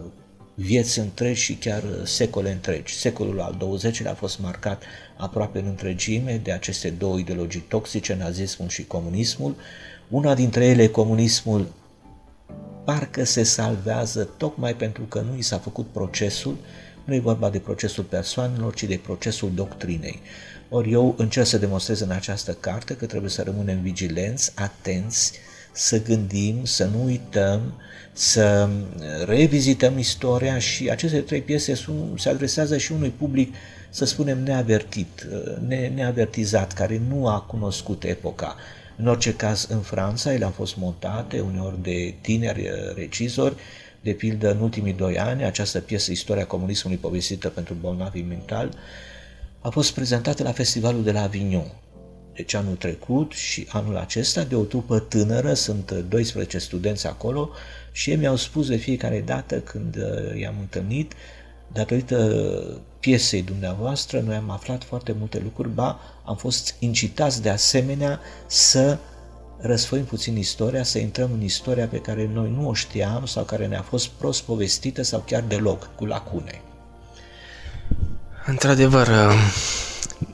vieți 0.53 0.99
întregi 0.99 1.41
și 1.41 1.55
chiar 1.55 1.83
uh, 1.83 2.03
secole 2.03 2.51
întregi. 2.51 2.93
Secolul 2.93 3.41
al 3.41 3.57
XX-lea 3.75 4.11
a 4.11 4.15
fost 4.15 4.39
marcat 4.39 4.83
aproape 5.17 5.59
în 5.59 5.65
întregime 5.65 6.39
de 6.43 6.51
aceste 6.51 6.89
două 6.89 7.17
ideologii 7.17 7.65
toxice, 7.67 8.15
nazismul 8.15 8.69
și 8.69 8.85
comunismul. 8.85 9.55
Una 10.09 10.33
dintre 10.33 10.65
ele, 10.65 10.87
comunismul, 10.87 11.67
parcă 12.85 13.23
se 13.23 13.43
salvează 13.43 14.29
tocmai 14.37 14.75
pentru 14.75 15.03
că 15.03 15.19
nu 15.19 15.37
i 15.37 15.41
s-a 15.41 15.57
făcut 15.57 15.85
procesul, 15.91 16.57
nu 17.03 17.13
e 17.13 17.19
vorba 17.19 17.49
de 17.49 17.59
procesul 17.59 18.03
persoanelor, 18.03 18.73
ci 18.73 18.83
de 18.83 18.99
procesul 19.03 19.51
doctrinei. 19.53 20.21
Ori 20.69 20.91
eu 20.91 21.15
încerc 21.17 21.47
să 21.47 21.57
demonstrez 21.57 21.99
în 21.99 22.11
această 22.11 22.57
carte 22.59 22.95
că 22.95 23.05
trebuie 23.05 23.29
să 23.29 23.41
rămânem 23.41 23.81
vigilenți, 23.81 24.51
atenți, 24.55 25.31
să 25.71 26.01
gândim, 26.01 26.65
să 26.65 26.85
nu 26.85 27.03
uităm, 27.03 27.73
să 28.13 28.69
revizităm 29.25 29.97
istoria 29.97 30.59
și 30.59 30.89
aceste 30.89 31.19
trei 31.19 31.41
piese 31.41 31.73
sunt, 31.73 32.19
se 32.19 32.29
adresează 32.29 32.77
și 32.77 32.91
unui 32.91 33.09
public, 33.09 33.53
să 33.89 34.05
spunem, 34.05 34.43
neavertit, 34.43 35.27
ne, 35.67 35.91
neavertizat, 35.95 36.73
care 36.73 37.01
nu 37.09 37.27
a 37.27 37.39
cunoscut 37.39 38.03
epoca. 38.03 38.55
În 38.97 39.07
orice 39.07 39.33
caz, 39.33 39.67
în 39.69 39.79
Franța, 39.79 40.33
ele 40.33 40.45
au 40.45 40.51
fost 40.51 40.77
montate 40.77 41.39
uneori 41.39 41.81
de 41.81 42.13
tineri 42.21 42.69
regizori, 42.95 43.55
de 44.01 44.11
pildă 44.11 44.51
în 44.51 44.59
ultimii 44.59 44.93
doi 44.93 45.19
ani, 45.19 45.43
această 45.43 45.79
piesă 45.79 46.11
Istoria 46.11 46.45
comunismului 46.45 46.97
povestită 46.97 47.49
pentru 47.49 47.73
bolnavi 47.73 48.21
mental, 48.21 48.69
a 49.59 49.69
fost 49.69 49.93
prezentată 49.93 50.43
la 50.43 50.51
festivalul 50.51 51.03
de 51.03 51.11
la 51.11 51.21
Avignon. 51.21 51.71
Deci 52.33 52.53
anul 52.53 52.75
trecut 52.75 53.31
și 53.31 53.67
anul 53.69 53.97
acesta 53.97 54.43
de 54.43 54.55
o 54.55 54.63
trupă 54.63 54.99
tânără, 54.99 55.53
sunt 55.53 55.91
12 55.91 56.57
studenți 56.57 57.07
acolo 57.07 57.49
și 57.91 58.09
ei 58.09 58.15
mi-au 58.15 58.35
spus 58.35 58.67
de 58.67 58.75
fiecare 58.75 59.21
dată 59.21 59.59
când 59.59 59.95
uh, 59.95 60.39
i-am 60.39 60.55
întâlnit, 60.59 61.13
datorită 61.73 62.81
piesei 63.05 63.41
dumneavoastră, 63.41 64.19
noi 64.19 64.35
am 64.35 64.49
aflat 64.49 64.83
foarte 64.83 65.15
multe 65.19 65.39
lucruri, 65.43 65.69
ba 65.69 65.99
am 66.23 66.35
fost 66.35 66.75
incitați 66.79 67.41
de 67.41 67.49
asemenea 67.49 68.19
să 68.45 68.97
răsfoim 69.57 70.03
puțin 70.03 70.37
istoria, 70.37 70.83
să 70.83 70.97
intrăm 70.97 71.29
în 71.33 71.41
istoria 71.41 71.87
pe 71.87 71.97
care 71.97 72.29
noi 72.33 72.53
nu 72.57 72.67
o 72.69 72.73
știam 72.73 73.25
sau 73.25 73.43
care 73.43 73.67
ne-a 73.67 73.81
fost 73.81 74.07
prost 74.07 74.41
povestită 74.41 75.01
sau 75.01 75.23
chiar 75.25 75.43
deloc, 75.47 75.89
cu 75.95 76.05
lacune. 76.05 76.61
Într-adevăr, 78.45 79.09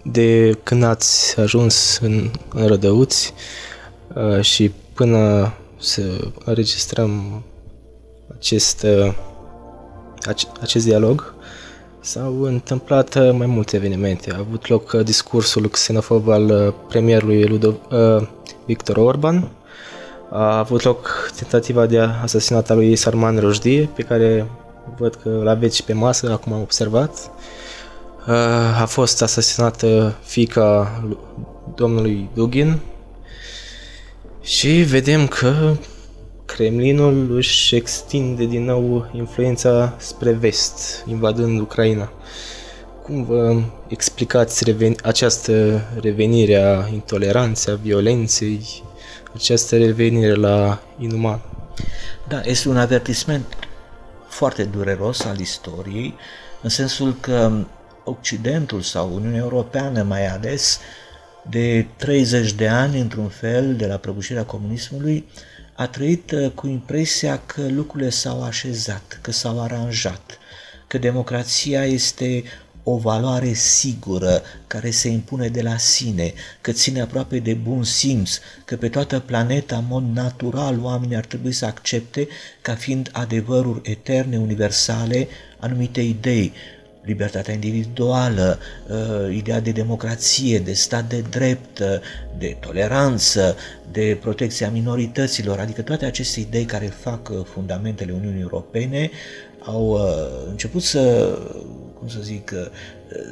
de 0.04 0.58
când 0.64 0.84
ați 0.84 1.40
ajuns 1.40 1.98
în, 2.02 2.32
în 2.50 2.68
Rădăuți 2.68 3.34
uh, 4.14 4.42
și 4.42 4.72
până 4.94 5.54
să 5.80 6.32
înregistrăm 6.46 7.44
acest, 8.38 8.84
uh, 8.84 9.14
acest 10.62 10.86
dialog, 10.86 11.34
s-au 12.02 12.42
întâmplat 12.42 13.16
uh, 13.16 13.32
mai 13.32 13.48
multe 13.48 13.76
evenimente. 13.76 14.32
A 14.34 14.38
avut 14.40 14.68
loc 14.68 14.92
discursul 14.94 15.70
xenofob 15.70 16.30
al 16.30 16.74
premierului 16.88 17.46
Ludo, 17.46 17.74
Victor 18.66 18.98
Orban, 18.98 19.52
a 20.30 20.58
avut 20.58 20.84
loc 20.84 21.32
tentativa 21.36 21.86
de 21.86 22.00
asasinat 22.00 22.70
a 22.70 22.74
lui 22.74 22.96
Sarman 22.96 23.40
Rojdie, 23.40 23.90
pe 23.96 24.02
care 24.02 24.48
văd 24.98 25.16
că 25.16 25.30
l-aveți 25.44 25.84
pe 25.84 25.94
masă, 25.94 26.32
acum 26.32 26.54
am 26.54 26.62
observat. 26.62 27.32
Uh, 28.28 28.82
a 28.82 28.86
fost 28.86 29.22
asasinată 29.22 30.16
fica 30.24 30.92
domnului 31.76 32.30
Dugin 32.34 32.80
Și 34.42 34.70
vedem 34.70 35.28
că 35.28 35.76
Kremlinul 36.54 37.36
își 37.36 37.76
extinde 37.76 38.46
din 38.46 38.64
nou 38.64 39.10
influența 39.14 39.96
spre 39.98 40.32
vest, 40.32 41.04
invadând 41.08 41.60
Ucraina. 41.60 42.12
Cum 43.04 43.24
vă 43.24 43.62
explicați 43.88 44.72
reven- 44.72 45.04
această 45.04 45.82
revenire 46.02 46.56
a 46.56 46.88
intoleranței, 46.94 47.74
a 47.74 47.76
violenței, 47.76 48.84
această 49.36 49.78
revenire 49.78 50.34
la 50.34 50.82
inuman? 51.00 51.42
Da, 52.28 52.42
este 52.44 52.70
un 52.70 52.78
avertisment 52.78 53.46
foarte 54.28 54.64
dureros 54.64 55.26
al 55.26 55.40
istoriei, 55.40 56.14
în 56.62 56.70
sensul 56.70 57.16
că 57.20 57.52
Occidentul 58.04 58.82
sau 58.82 59.14
Uniunea 59.14 59.40
Europeană 59.40 60.04
mai 60.04 60.28
ales 60.28 60.80
de 61.50 61.88
30 61.98 62.52
de 62.54 62.68
ani, 62.68 63.00
într-un 63.00 63.28
fel, 63.28 63.76
de 63.76 63.86
la 63.86 63.96
prăbușirea 63.96 64.46
comunismului, 64.46 65.26
a 65.82 65.88
trăit 65.88 66.32
uh, 66.32 66.52
cu 66.52 66.68
impresia 66.68 67.42
că 67.46 67.68
lucrurile 67.68 68.10
s-au 68.10 68.44
așezat, 68.44 69.20
că 69.22 69.32
s-au 69.32 69.62
aranjat, 69.62 70.38
că 70.88 70.98
democrația 70.98 71.86
este 71.86 72.44
o 72.84 72.98
valoare 72.98 73.54
sigură 73.54 74.42
care 74.68 74.92
se 74.92 75.08
impune 75.08 75.48
de 75.48 75.62
la 75.62 75.78
sine, 75.78 76.34
că 76.62 76.72
ține 76.72 77.02
aproape 77.02 77.40
de 77.40 77.54
bun 77.54 77.84
simț, 77.84 78.40
că 78.66 78.76
pe 78.76 78.90
toată 78.90 79.20
planeta, 79.20 79.78
în 79.78 79.86
mod 79.88 80.04
natural, 80.14 80.80
oamenii 80.82 81.16
ar 81.16 81.26
trebui 81.26 81.52
să 81.52 81.66
accepte 81.66 82.28
ca 82.62 82.76
fiind 82.76 83.10
adevăruri 83.12 83.92
eterne, 83.92 84.38
universale, 84.38 85.28
anumite 85.60 86.02
idei, 86.02 86.54
libertatea 87.02 87.54
individuală, 87.54 88.60
uh, 88.88 89.36
ideea 89.36 89.60
de 89.60 89.72
democrație, 89.72 90.60
de 90.60 90.74
stat 90.74 91.10
de 91.10 91.24
drept, 91.30 91.80
uh, 91.80 91.88
de 92.38 92.58
toleranță, 92.60 93.56
de 93.92 94.18
protecția 94.22 94.70
minorităților, 94.70 95.60
adică 95.60 95.82
toate 95.82 96.06
aceste 96.06 96.40
idei 96.40 96.66
care 96.66 96.86
fac 96.86 97.30
uh, 97.30 97.46
fundamentele 97.54 98.12
Uniunii 98.12 98.42
Europene 98.42 99.10
au 99.64 100.00
început 100.50 100.84
să, 100.84 101.36
cum 102.00 102.08
să 102.08 102.20
zic, 102.22 102.54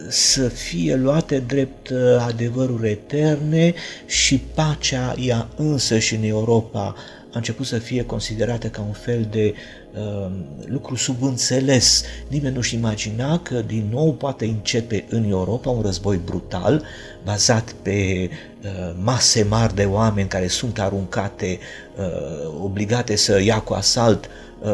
să 0.08 0.48
fie 0.48 0.96
luate 0.96 1.40
drept 1.40 1.92
adevăruri 2.20 2.90
eterne 2.90 3.74
și 4.06 4.38
pacea 4.54 5.16
ea 5.20 5.50
însă 5.56 6.00
și 6.00 6.16
în 6.16 6.24
Europa 6.24 6.96
a 7.32 7.38
început 7.38 7.66
să 7.66 7.78
fie 7.78 8.06
considerată 8.06 8.68
ca 8.68 8.82
un 8.82 8.94
fel 8.94 9.28
de 9.32 9.54
uh, 9.94 10.32
lucru 10.66 10.96
subînțeles. 10.96 12.04
Nimeni 12.28 12.56
nu-și 12.56 12.76
imagina 12.76 13.40
că 13.40 13.62
din 13.62 13.88
nou 13.92 14.14
poate 14.14 14.46
începe 14.46 15.06
în 15.10 15.30
Europa 15.30 15.70
un 15.70 15.82
război 15.82 16.20
brutal, 16.26 16.84
bazat 17.24 17.72
pe 17.82 18.30
uh, 18.64 18.96
mase 19.02 19.44
mari 19.44 19.76
de 19.76 19.84
oameni 19.86 20.28
care 20.28 20.48
sunt 20.48 20.80
aruncate, 20.80 21.60
uh, 21.98 22.64
obligate 22.64 23.16
să 23.16 23.42
ia 23.42 23.60
cu 23.60 23.74
asalt 23.74 24.30
uh, 24.62 24.72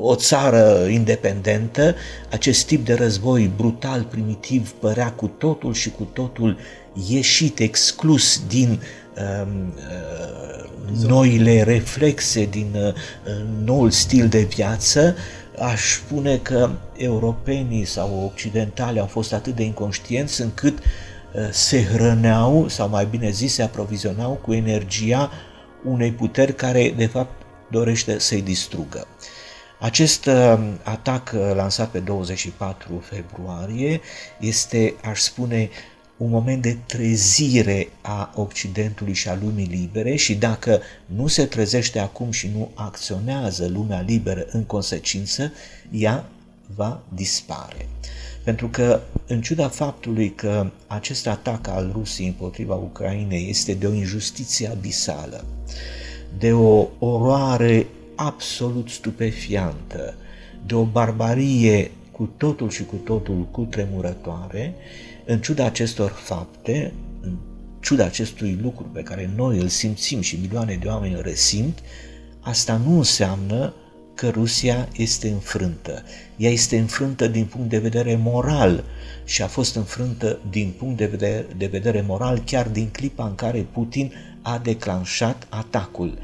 o 0.00 0.14
țară 0.14 0.86
independentă, 0.90 1.94
acest 2.30 2.66
tip 2.66 2.84
de 2.84 2.94
război 2.94 3.50
brutal, 3.56 4.02
primitiv, 4.02 4.70
părea 4.70 5.12
cu 5.12 5.26
totul 5.26 5.74
și 5.74 5.90
cu 5.90 6.02
totul 6.12 6.58
ieșit, 7.08 7.58
exclus 7.58 8.42
din 8.48 8.70
uh, 8.70 8.78
uh, 8.78 9.07
noile 10.92 11.62
reflexe 11.62 12.44
din 12.44 12.74
uh, 12.74 12.92
noul 13.64 13.90
stil 13.90 14.28
de 14.28 14.40
viață, 14.40 15.16
aș 15.58 15.80
spune 15.80 16.36
că 16.36 16.70
europenii 16.96 17.84
sau 17.84 18.30
occidentali 18.32 18.98
au 18.98 19.06
fost 19.06 19.32
atât 19.32 19.54
de 19.54 19.62
inconștienți 19.62 20.40
încât 20.40 20.78
uh, 20.78 21.48
se 21.50 21.84
hrăneau, 21.84 22.68
sau 22.68 22.88
mai 22.88 23.06
bine 23.06 23.30
zis, 23.30 23.54
se 23.54 23.62
aprovizionau 23.62 24.32
cu 24.32 24.52
energia 24.52 25.30
unei 25.84 26.12
puteri 26.12 26.54
care, 26.54 26.94
de 26.96 27.06
fapt, 27.06 27.42
dorește 27.70 28.18
să-i 28.18 28.42
distrugă. 28.42 29.06
Acest 29.80 30.26
uh, 30.26 30.58
atac 30.82 31.34
lansat 31.54 31.88
pe 31.88 31.98
24 31.98 33.04
februarie 33.10 34.00
este, 34.40 34.94
aș 35.04 35.20
spune, 35.20 35.70
un 36.18 36.30
moment 36.30 36.62
de 36.62 36.76
trezire 36.86 37.88
a 38.00 38.32
Occidentului 38.34 39.12
și 39.12 39.28
a 39.28 39.38
lumii 39.42 39.66
libere 39.66 40.14
și 40.14 40.34
dacă 40.34 40.80
nu 41.06 41.26
se 41.26 41.44
trezește 41.44 41.98
acum 41.98 42.30
și 42.30 42.50
nu 42.54 42.70
acționează 42.74 43.68
lumea 43.68 44.00
liberă 44.00 44.46
în 44.50 44.64
consecință, 44.64 45.52
ea 45.90 46.24
va 46.74 47.00
dispare. 47.14 47.88
Pentru 48.44 48.68
că, 48.68 49.00
în 49.26 49.40
ciuda 49.40 49.68
faptului 49.68 50.32
că 50.34 50.70
acest 50.86 51.26
atac 51.26 51.68
al 51.68 51.90
Rusiei 51.92 52.26
împotriva 52.26 52.74
Ucrainei 52.74 53.48
este 53.48 53.74
de 53.74 53.86
o 53.86 53.92
injustiție 53.92 54.68
abisală, 54.68 55.44
de 56.38 56.52
o 56.52 56.86
oroare 56.98 57.86
absolut 58.14 58.88
stupefiantă, 58.88 60.14
de 60.66 60.74
o 60.74 60.84
barbarie 60.84 61.90
cu 62.12 62.30
totul 62.36 62.70
și 62.70 62.84
cu 62.84 62.96
totul 62.96 63.46
cutremurătoare, 63.50 64.74
în 65.30 65.40
ciuda 65.40 65.64
acestor 65.64 66.10
fapte, 66.10 66.92
în 67.20 67.36
ciuda 67.80 68.04
acestui 68.04 68.58
lucru 68.62 68.84
pe 68.92 69.02
care 69.02 69.30
noi 69.36 69.58
îl 69.58 69.68
simțim 69.68 70.20
și 70.20 70.38
milioane 70.40 70.78
de 70.80 70.88
oameni 70.88 71.14
îl 71.14 71.20
resimt, 71.20 71.78
asta 72.40 72.76
nu 72.76 72.96
înseamnă 72.96 73.74
că 74.14 74.28
Rusia 74.28 74.88
este 74.96 75.28
înfrântă. 75.28 76.02
Ea 76.36 76.50
este 76.50 76.78
înfrântă 76.78 77.26
din 77.26 77.44
punct 77.44 77.68
de 77.68 77.78
vedere 77.78 78.16
moral 78.16 78.84
și 79.24 79.42
a 79.42 79.46
fost 79.46 79.76
înfrântă 79.76 80.38
din 80.50 80.74
punct 80.78 80.96
de 80.96 81.06
vedere, 81.06 81.46
de 81.56 81.66
vedere 81.66 82.00
moral 82.00 82.42
chiar 82.46 82.68
din 82.68 82.88
clipa 82.88 83.26
în 83.26 83.34
care 83.34 83.66
Putin 83.72 84.12
a 84.42 84.58
declanșat 84.58 85.46
atacul. 85.48 86.18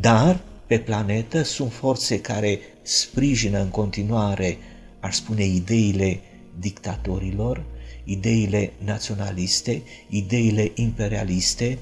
Dar 0.00 0.40
pe 0.66 0.78
planetă 0.78 1.42
sunt 1.42 1.72
forțe 1.72 2.20
care 2.20 2.58
sprijină 2.82 3.60
în 3.60 3.68
continuare, 3.68 4.58
aș 5.00 5.14
spune, 5.14 5.44
ideile 5.44 6.20
dictatorilor, 6.58 7.64
ideile 8.04 8.72
naționaliste, 8.84 9.82
ideile 10.08 10.70
imperialiste, 10.74 11.78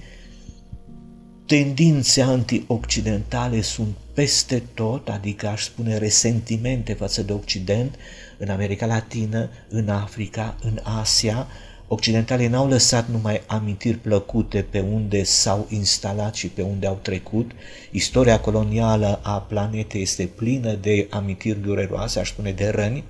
tendințe 1.46 2.22
anti-occidentale 2.22 3.60
sunt 3.60 3.94
peste 4.14 4.62
tot, 4.74 5.08
adică 5.08 5.46
aș 5.46 5.62
spune 5.62 5.98
resentimente 5.98 6.92
față 6.92 7.22
de 7.22 7.32
Occident, 7.32 7.94
în 8.38 8.48
America 8.48 8.86
Latină, 8.86 9.48
în 9.68 9.88
Africa, 9.88 10.56
în 10.62 10.78
Asia. 10.82 11.46
Occidentalii 11.88 12.46
n-au 12.46 12.68
lăsat 12.68 13.08
numai 13.08 13.42
amintiri 13.46 13.96
plăcute 13.96 14.66
pe 14.70 14.80
unde 14.80 15.22
s-au 15.22 15.66
instalat 15.70 16.34
și 16.34 16.48
pe 16.48 16.62
unde 16.62 16.86
au 16.86 16.98
trecut. 17.02 17.50
Istoria 17.90 18.40
colonială 18.40 19.20
a 19.22 19.40
planetei 19.40 20.02
este 20.02 20.26
plină 20.26 20.72
de 20.72 21.06
amintiri 21.10 21.60
dureroase, 21.60 22.18
aș 22.18 22.28
spune 22.28 22.52
de 22.52 22.68
răni, 22.68 23.04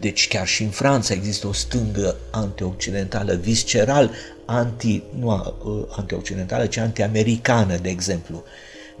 deci 0.00 0.28
chiar 0.28 0.46
și 0.46 0.62
în 0.62 0.70
Franța 0.70 1.14
există 1.14 1.46
o 1.46 1.52
stângă 1.52 2.16
antioccidentală, 2.30 3.34
visceral 3.34 4.10
anti, 4.46 5.02
nu 5.18 5.54
uh, 5.64 5.96
antioccidentală, 5.96 6.66
ci 6.66 6.76
antiamericană, 6.76 7.76
de 7.76 7.88
exemplu. 7.88 8.42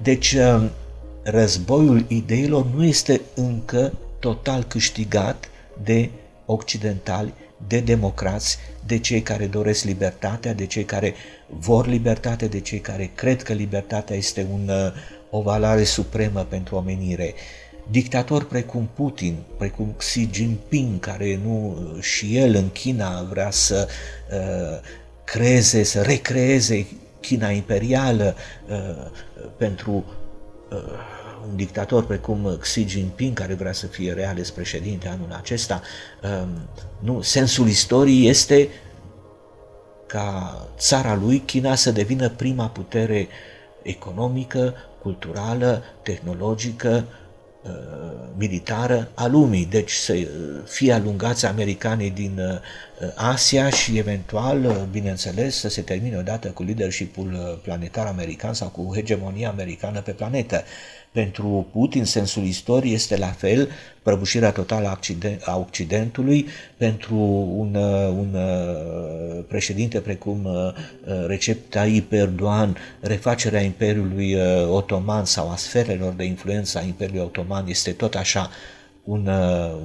Deci 0.02 0.32
uh, 0.32 0.64
războiul 1.22 2.04
ideilor 2.08 2.66
nu 2.74 2.84
este 2.84 3.20
încă 3.34 3.92
total 4.18 4.64
câștigat 4.64 5.48
de 5.82 6.10
occidentali, 6.46 7.34
de 7.66 7.80
democrați, 7.80 8.58
de 8.86 8.98
cei 8.98 9.22
care 9.22 9.46
doresc 9.46 9.84
libertatea, 9.84 10.54
de 10.54 10.66
cei 10.66 10.84
care 10.84 11.14
vor 11.48 11.86
libertate, 11.86 12.46
de 12.46 12.60
cei 12.60 12.80
care 12.80 13.10
cred 13.14 13.42
că 13.42 13.52
libertatea 13.52 14.16
este 14.16 14.46
un, 14.52 14.68
uh, 14.68 14.92
o 15.30 15.40
valoare 15.40 15.84
supremă 15.84 16.46
pentru 16.48 16.76
omenire 16.76 17.34
dictatori 17.90 18.46
precum 18.46 18.88
Putin, 18.94 19.36
precum 19.58 19.94
Xi 19.96 20.28
Jinping, 20.32 21.00
care 21.00 21.40
nu 21.44 21.76
și 22.00 22.36
el 22.36 22.54
în 22.54 22.70
China 22.70 23.22
vrea 23.22 23.50
să 23.50 23.88
uh, 24.32 24.80
creeze, 25.24 25.82
să 25.82 26.02
recreeze 26.02 26.86
China 27.20 27.50
imperială 27.50 28.34
uh, 28.68 29.10
pentru 29.56 30.04
uh, 30.70 30.78
un 31.48 31.56
dictator 31.56 32.04
precum 32.04 32.56
Xi 32.60 32.84
Jinping, 32.88 33.36
care 33.36 33.54
vrea 33.54 33.72
să 33.72 33.86
fie 33.86 34.12
reales 34.12 34.50
președinte 34.50 35.08
anul 35.08 35.32
acesta, 35.32 35.82
uh, 36.22 36.48
nu, 36.98 37.20
sensul 37.20 37.68
istoriei 37.68 38.28
este 38.28 38.68
ca 40.06 40.58
țara 40.78 41.14
lui, 41.14 41.38
China, 41.38 41.74
să 41.74 41.90
devină 41.90 42.28
prima 42.28 42.68
putere 42.68 43.28
economică, 43.82 44.74
culturală, 45.02 45.82
tehnologică, 46.02 47.04
Uh, 47.04 47.23
militară 48.36 49.08
a 49.14 49.26
lumii, 49.26 49.66
deci 49.66 49.92
să 49.92 50.12
uh, 50.12 50.26
fie 50.64 50.92
alungați 50.92 51.46
americanii 51.46 52.10
din 52.10 52.38
uh, 52.38 52.58
Asia 53.14 53.70
și 53.70 53.98
eventual, 53.98 54.88
bineînțeles, 54.90 55.56
să 55.56 55.68
se 55.68 55.80
termine 55.80 56.16
odată 56.16 56.48
cu 56.48 56.62
leadership-ul 56.62 57.60
planetar 57.62 58.06
american 58.06 58.54
sau 58.54 58.68
cu 58.68 58.90
hegemonia 58.94 59.48
americană 59.48 60.00
pe 60.00 60.10
planetă. 60.10 60.62
Pentru 61.12 61.66
Putin, 61.72 62.04
sensul 62.04 62.44
istoriei 62.44 62.94
este 62.94 63.16
la 63.16 63.26
fel, 63.26 63.68
prăbușirea 64.02 64.50
totală 64.50 64.98
a 65.44 65.56
Occidentului, 65.58 66.46
pentru 66.76 67.16
un, 67.56 67.74
un 68.08 68.36
președinte 69.48 70.00
precum 70.00 70.48
Recep 71.26 71.70
Tayyip 71.70 72.12
Erdogan, 72.12 72.76
refacerea 73.00 73.60
Imperiului 73.60 74.36
Otoman 74.68 75.24
sau 75.24 75.50
a 75.50 75.56
sferelor 75.56 76.12
de 76.12 76.24
influență 76.24 76.78
a 76.78 76.82
Imperiului 76.82 77.22
Otoman 77.22 77.66
este 77.68 77.90
tot 77.90 78.14
așa 78.14 78.50
un 79.04 79.30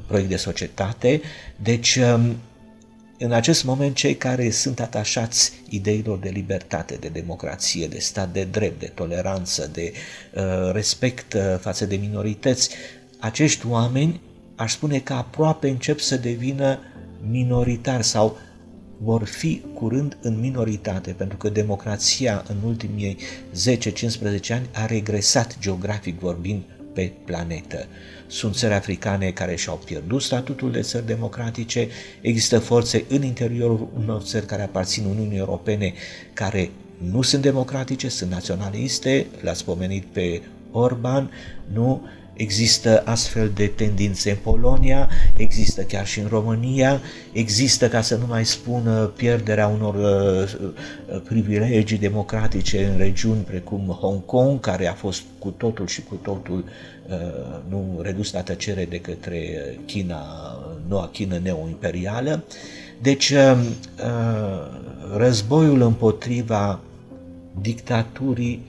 proiect 0.08 0.30
de 0.30 0.36
societate. 0.36 1.22
Deci, 1.56 2.00
în 3.22 3.32
acest 3.32 3.64
moment, 3.64 3.96
cei 3.96 4.16
care 4.16 4.50
sunt 4.50 4.80
atașați 4.80 5.52
ideilor 5.70 6.18
de 6.18 6.30
libertate, 6.30 6.96
de 6.96 7.08
democrație, 7.08 7.88
de 7.88 8.00
stat 8.00 8.32
de 8.32 8.44
drept, 8.44 8.80
de 8.80 8.92
toleranță, 8.96 9.70
de 9.74 9.94
uh, 10.36 10.72
respect 10.72 11.34
uh, 11.34 11.42
față 11.60 11.86
de 11.86 11.96
minorități, 11.96 12.70
acești 13.20 13.68
oameni, 13.68 14.22
aș 14.56 14.72
spune 14.72 15.00
că 15.00 15.14
aproape 15.14 15.70
încep 15.70 16.00
să 16.00 16.18
devină 16.18 16.80
minoritari 17.30 18.04
sau 18.04 18.38
vor 18.98 19.24
fi 19.24 19.62
curând 19.74 20.18
în 20.22 20.40
minoritate, 20.40 21.12
pentru 21.12 21.38
că 21.38 21.50
democrația 21.50 22.44
în 22.48 22.56
ultimii 22.66 23.18
10-15 24.48 24.54
ani 24.54 24.70
a 24.74 24.86
regresat 24.86 25.60
geografic 25.60 26.20
vorbind 26.20 26.64
pe 26.93 27.12
planetă. 27.25 27.86
Sunt 28.27 28.55
țări 28.55 28.74
africane 28.74 29.31
care 29.31 29.55
și-au 29.55 29.81
pierdut 29.86 30.22
statutul 30.22 30.72
de 30.72 30.81
țări 30.81 31.05
democratice, 31.05 31.88
există 32.22 32.60
forțe 32.60 33.05
în 33.08 33.24
interiorul 33.24 33.88
unor 33.98 34.22
țări 34.22 34.46
care 34.46 34.62
aparțin 34.62 35.05
Uniunii 35.05 35.38
Europene 35.38 35.93
care 36.34 36.69
nu 37.12 37.22
sunt 37.22 37.41
democratice, 37.41 38.10
sunt 38.10 38.31
naționaliste, 38.31 39.25
l-ați 39.41 39.65
pomenit 39.65 40.03
pe 40.03 40.41
Orban, 40.72 41.31
nu, 41.74 42.08
Există 42.39 43.01
astfel 43.05 43.51
de 43.55 43.67
tendințe 43.67 44.29
în 44.29 44.38
Polonia, 44.43 45.10
există 45.38 45.81
chiar 45.81 46.08
și 46.08 46.19
în 46.19 46.27
România, 46.27 47.01
există, 47.31 47.88
ca 47.88 48.01
să 48.01 48.15
nu 48.15 48.25
mai 48.27 48.46
spun, 48.46 49.12
pierderea 49.15 49.67
unor 49.67 49.96
uh, 49.96 50.53
uh, 51.13 51.22
privilegii 51.27 51.98
democratice 51.98 52.86
în 52.86 52.98
regiuni 52.98 53.41
precum 53.41 53.98
Hong 54.01 54.25
Kong, 54.25 54.60
care 54.60 54.88
a 54.88 54.93
fost 54.93 55.22
cu 55.39 55.50
totul 55.50 55.88
și 55.88 56.03
cu 56.03 56.15
totul 56.15 56.63
uh, 57.10 57.15
nu 57.69 58.00
redus 58.01 58.34
la 58.34 58.41
tăcere 58.41 58.86
de 58.86 59.00
către 59.00 59.39
China, 59.86 60.22
noua 60.88 61.08
Chină 61.08 61.39
neoimperială. 61.43 62.43
Deci, 63.01 63.34
războiul 65.17 65.81
împotriva 65.81 66.79
dictaturii, 67.62 68.65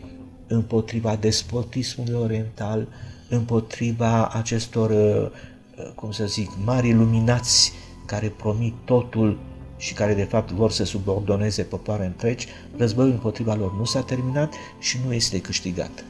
împotriva 0.46 1.16
despotismului 1.20 2.14
oriental, 2.14 2.86
împotriva 3.30 4.28
acestor, 4.28 4.90
uh, 4.90 5.30
uh, 5.76 5.90
cum 5.94 6.10
să 6.10 6.24
zic, 6.26 6.50
mari 6.64 6.88
iluminați 6.88 7.72
care 8.06 8.32
promit 8.36 8.74
totul 8.84 9.38
și 9.76 9.94
care 9.94 10.14
de 10.14 10.22
fapt 10.22 10.50
vor 10.50 10.70
să 10.70 10.84
subordoneze 10.84 11.62
popoare 11.62 12.04
întregi, 12.04 12.46
războiul 12.76 13.10
împotriva 13.10 13.54
lor 13.54 13.74
nu 13.78 13.84
s-a 13.84 14.00
terminat 14.00 14.52
și 14.78 14.98
nu 15.06 15.12
este 15.12 15.40
câștigat. 15.40 16.04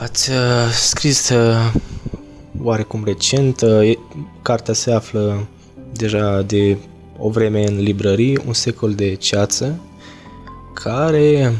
Ați 0.00 0.30
uh, 0.30 0.36
scris 0.72 1.28
uh, 1.28 1.74
oarecum 2.62 3.04
recent, 3.04 3.60
uh, 3.60 3.98
cartea 4.42 4.74
se 4.74 4.92
află 4.92 5.46
deja 5.92 6.42
de 6.42 6.76
o 7.18 7.30
vreme 7.30 7.66
în 7.66 7.80
librării, 7.80 8.38
un 8.46 8.52
secol 8.52 8.94
de 8.94 9.14
ceață, 9.14 9.80
care 10.74 11.58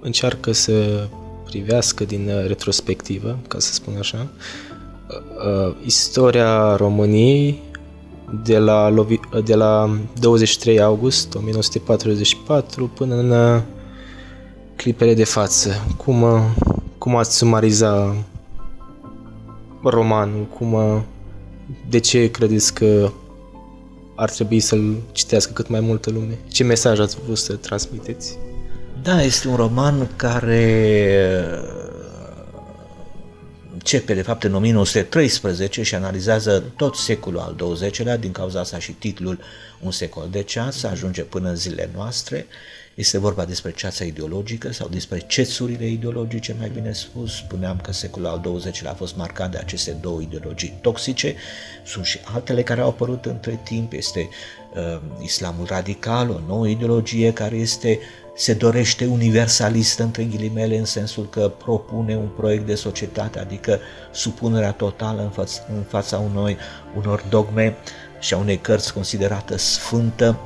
încearcă 0.00 0.52
să 0.52 1.08
privească 1.50 2.04
din 2.04 2.28
uh, 2.28 2.46
retrospectivă, 2.46 3.38
ca 3.48 3.58
să 3.58 3.72
spun 3.72 3.94
așa, 3.98 4.26
uh, 5.08 5.74
istoria 5.84 6.76
României 6.76 7.62
de 8.44 8.58
la, 8.58 9.06
de 9.44 9.54
la 9.54 9.98
23 10.20 10.80
august 10.80 11.34
1944 11.34 12.90
până 12.94 13.14
în 13.14 13.30
uh, 13.30 13.62
clipele 14.76 15.14
de 15.14 15.24
față. 15.24 15.70
Cum, 15.96 16.24
cum 16.98 17.16
ați 17.16 17.36
sumariza 17.36 18.16
romanul? 19.82 20.44
Cum, 20.44 20.76
de 21.88 21.98
ce 21.98 22.30
credeți 22.30 22.74
că 22.74 23.10
ar 24.14 24.30
trebui 24.30 24.60
să-l 24.60 24.96
citească 25.12 25.52
cât 25.52 25.68
mai 25.68 25.80
multă 25.80 26.10
lume? 26.10 26.38
Ce 26.48 26.64
mesaj 26.64 26.98
ați 26.98 27.16
vrut 27.24 27.38
să 27.38 27.54
transmiteți? 27.54 28.38
Da, 29.08 29.22
este 29.22 29.48
un 29.48 29.56
roman 29.56 30.08
care 30.16 30.92
începe 33.72 34.14
de 34.14 34.22
fapt 34.22 34.44
în 34.44 34.54
1913 34.54 35.82
și 35.82 35.94
analizează 35.94 36.64
tot 36.76 36.94
secolul 36.94 37.40
al 37.40 37.74
XX-lea, 37.74 38.16
din 38.16 38.32
cauza 38.32 38.60
asta 38.60 38.78
și 38.78 38.92
titlul 38.92 39.40
Un 39.80 39.90
secol 39.90 40.28
de 40.30 40.42
ceas, 40.42 40.82
ajunge 40.82 41.22
până 41.22 41.48
în 41.48 41.56
zilele 41.56 41.90
noastre. 41.94 42.46
Este 42.94 43.18
vorba 43.18 43.44
despre 43.44 43.72
ceața 43.72 44.04
ideologică 44.04 44.72
sau 44.72 44.88
despre 44.88 45.24
cețurile 45.26 45.86
ideologice, 45.86 46.54
mai 46.58 46.70
bine 46.74 46.92
spus. 46.92 47.36
Spuneam 47.36 47.80
că 47.82 47.92
secolul 47.92 48.28
al 48.28 48.40
XX-lea 48.40 48.90
a 48.90 48.94
fost 48.94 49.16
marcat 49.16 49.50
de 49.50 49.58
aceste 49.58 49.90
două 50.00 50.20
ideologii 50.20 50.78
toxice. 50.80 51.34
Sunt 51.84 52.04
și 52.04 52.18
altele 52.34 52.62
care 52.62 52.80
au 52.80 52.88
apărut 52.88 53.24
între 53.24 53.60
timp. 53.64 53.92
Este 53.92 54.28
uh, 54.74 55.00
islamul 55.22 55.66
radical, 55.66 56.30
o 56.30 56.40
nouă 56.46 56.68
ideologie 56.68 57.32
care 57.32 57.56
este 57.56 57.98
se 58.38 58.54
dorește 58.54 59.06
universalist 59.06 59.98
între 59.98 60.24
ghilimele 60.24 60.78
în 60.78 60.84
sensul 60.84 61.28
că 61.30 61.52
propune 61.64 62.16
un 62.16 62.28
proiect 62.36 62.66
de 62.66 62.74
societate, 62.74 63.38
adică 63.38 63.78
supunerea 64.12 64.72
totală 64.72 65.22
în, 65.22 65.44
faț- 65.44 65.68
în 65.76 65.82
fața 65.88 66.18
unor, 66.18 66.56
unor 66.96 67.24
dogme 67.28 67.76
și 68.20 68.34
a 68.34 68.36
unei 68.36 68.56
cărți 68.56 68.92
considerată 68.92 69.56
sfântă. 69.56 70.38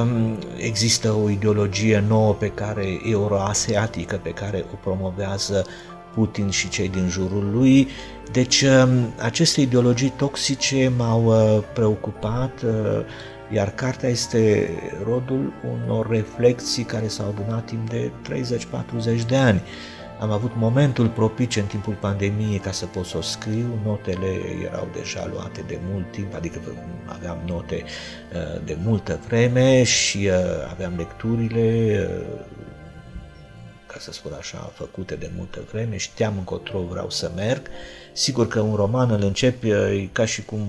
Um, 0.00 0.38
există 0.56 1.12
o 1.12 1.30
ideologie 1.30 2.04
nouă 2.08 2.34
pe 2.34 2.48
care 2.48 2.86
euroasiatică 3.10 4.20
pe 4.22 4.30
care 4.30 4.64
o 4.72 4.76
promovează 4.82 5.66
Putin 6.14 6.50
și 6.50 6.68
cei 6.68 6.88
din 6.88 7.08
jurul 7.08 7.50
lui. 7.52 7.88
Deci 8.32 8.60
um, 8.60 9.12
aceste 9.18 9.60
ideologii 9.60 10.12
toxice 10.16 10.92
m-au 10.96 11.24
uh, 11.24 11.62
preocupat 11.74 12.62
uh, 12.62 13.00
iar 13.52 13.70
cartea 13.74 14.08
este 14.08 14.68
rodul 15.04 15.52
unor 15.72 16.10
reflexii 16.10 16.84
care 16.84 17.08
s-au 17.08 17.28
adunat 17.28 17.64
timp 17.64 17.90
de 17.90 18.10
30-40 19.22 19.26
de 19.26 19.36
ani. 19.36 19.62
Am 20.18 20.30
avut 20.30 20.50
momentul 20.54 21.08
propice 21.08 21.60
în 21.60 21.66
timpul 21.66 21.94
pandemiei 21.94 22.58
ca 22.58 22.70
să 22.70 22.86
pot 22.86 23.06
să 23.06 23.16
o 23.16 23.20
scriu, 23.20 23.78
notele 23.84 24.26
erau 24.64 24.88
deja 24.92 25.28
luate 25.32 25.64
de 25.66 25.78
mult 25.90 26.10
timp, 26.10 26.34
adică 26.34 26.60
aveam 27.04 27.38
note 27.46 27.84
uh, 27.84 28.64
de 28.64 28.76
multă 28.82 29.20
vreme 29.26 29.82
și 29.82 30.28
uh, 30.30 30.70
aveam 30.70 30.96
lecturile, 30.96 31.98
uh, 32.10 32.44
ca 33.86 33.98
să 33.98 34.12
spun 34.12 34.32
așa, 34.38 34.72
făcute 34.74 35.14
de 35.14 35.30
multă 35.36 35.60
vreme, 35.72 35.96
știam 35.96 36.34
încotro 36.38 36.80
vreau 36.80 37.10
să 37.10 37.30
merg. 37.34 37.66
Sigur 38.12 38.48
că 38.48 38.60
un 38.60 38.74
roman 38.74 39.10
îl 39.10 39.22
începi 39.22 39.70
ca 40.12 40.24
și 40.24 40.44
cum 40.44 40.66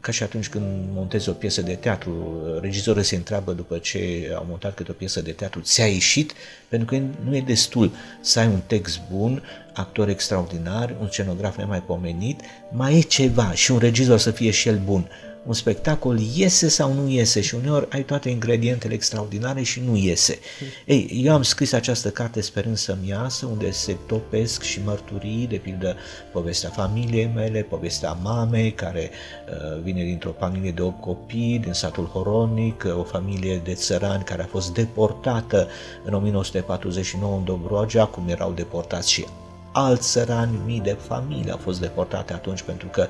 ca 0.00 0.12
și 0.12 0.22
atunci 0.22 0.48
când 0.48 0.64
montezi 0.92 1.28
o 1.28 1.32
piesă 1.32 1.62
de 1.62 1.74
teatru, 1.74 2.42
regizorul 2.60 3.02
se 3.02 3.16
întreabă 3.16 3.52
după 3.52 3.78
ce 3.78 4.32
au 4.36 4.46
montat 4.48 4.74
câte 4.74 4.90
o 4.90 4.94
piesă 4.94 5.22
de 5.22 5.32
teatru, 5.32 5.60
ți-a 5.60 5.86
ieșit? 5.86 6.32
Pentru 6.68 6.86
că 6.86 7.02
nu 7.24 7.36
e 7.36 7.40
destul 7.40 7.92
să 8.20 8.38
ai 8.38 8.46
un 8.46 8.60
text 8.66 9.00
bun, 9.12 9.42
actor 9.74 10.08
extraordinar, 10.08 10.96
un 11.00 11.08
scenograf 11.08 11.56
nemaipomenit, 11.56 12.40
mai 12.72 12.98
e 12.98 13.00
ceva 13.00 13.52
și 13.52 13.70
un 13.70 13.78
regizor 13.78 14.18
să 14.18 14.30
fie 14.30 14.50
și 14.50 14.68
el 14.68 14.80
bun 14.84 15.08
un 15.46 15.52
spectacol 15.52 16.18
iese 16.34 16.68
sau 16.68 16.92
nu 16.92 17.08
iese 17.08 17.40
și 17.40 17.54
uneori 17.54 17.86
ai 17.90 18.02
toate 18.02 18.28
ingredientele 18.28 18.94
extraordinare 18.94 19.62
și 19.62 19.82
nu 19.86 19.96
iese. 19.96 20.38
Ei, 20.86 21.20
eu 21.24 21.34
am 21.34 21.42
scris 21.42 21.72
această 21.72 22.10
carte 22.10 22.40
sperând 22.40 22.76
să-mi 22.76 23.08
iasă, 23.08 23.46
unde 23.46 23.70
se 23.70 23.96
topesc 24.06 24.62
și 24.62 24.80
mărturii, 24.84 25.46
de 25.46 25.56
pildă 25.56 25.96
povestea 26.32 26.70
familiei 26.70 27.30
mele, 27.34 27.60
povestea 27.62 28.12
mamei, 28.12 28.72
care 28.72 29.10
uh, 29.10 29.82
vine 29.82 30.04
dintr-o 30.04 30.34
familie 30.38 30.70
de 30.70 30.82
8 30.82 31.00
copii, 31.00 31.58
din 31.58 31.72
satul 31.72 32.06
Horonic, 32.06 32.84
o 32.98 33.02
familie 33.02 33.60
de 33.64 33.74
țărani 33.74 34.24
care 34.24 34.42
a 34.42 34.46
fost 34.46 34.74
deportată 34.74 35.68
în 36.04 36.14
1949 36.14 37.36
în 37.36 37.44
Dobrogea, 37.44 38.04
cum 38.04 38.28
erau 38.28 38.52
deportați 38.52 39.12
și 39.12 39.26
alți 39.74 40.10
țărani, 40.10 40.58
mii 40.66 40.80
de 40.80 40.96
familii 41.00 41.50
au 41.50 41.56
fost 41.56 41.80
deportate 41.80 42.32
atunci 42.32 42.62
pentru 42.62 42.88
că 42.88 43.06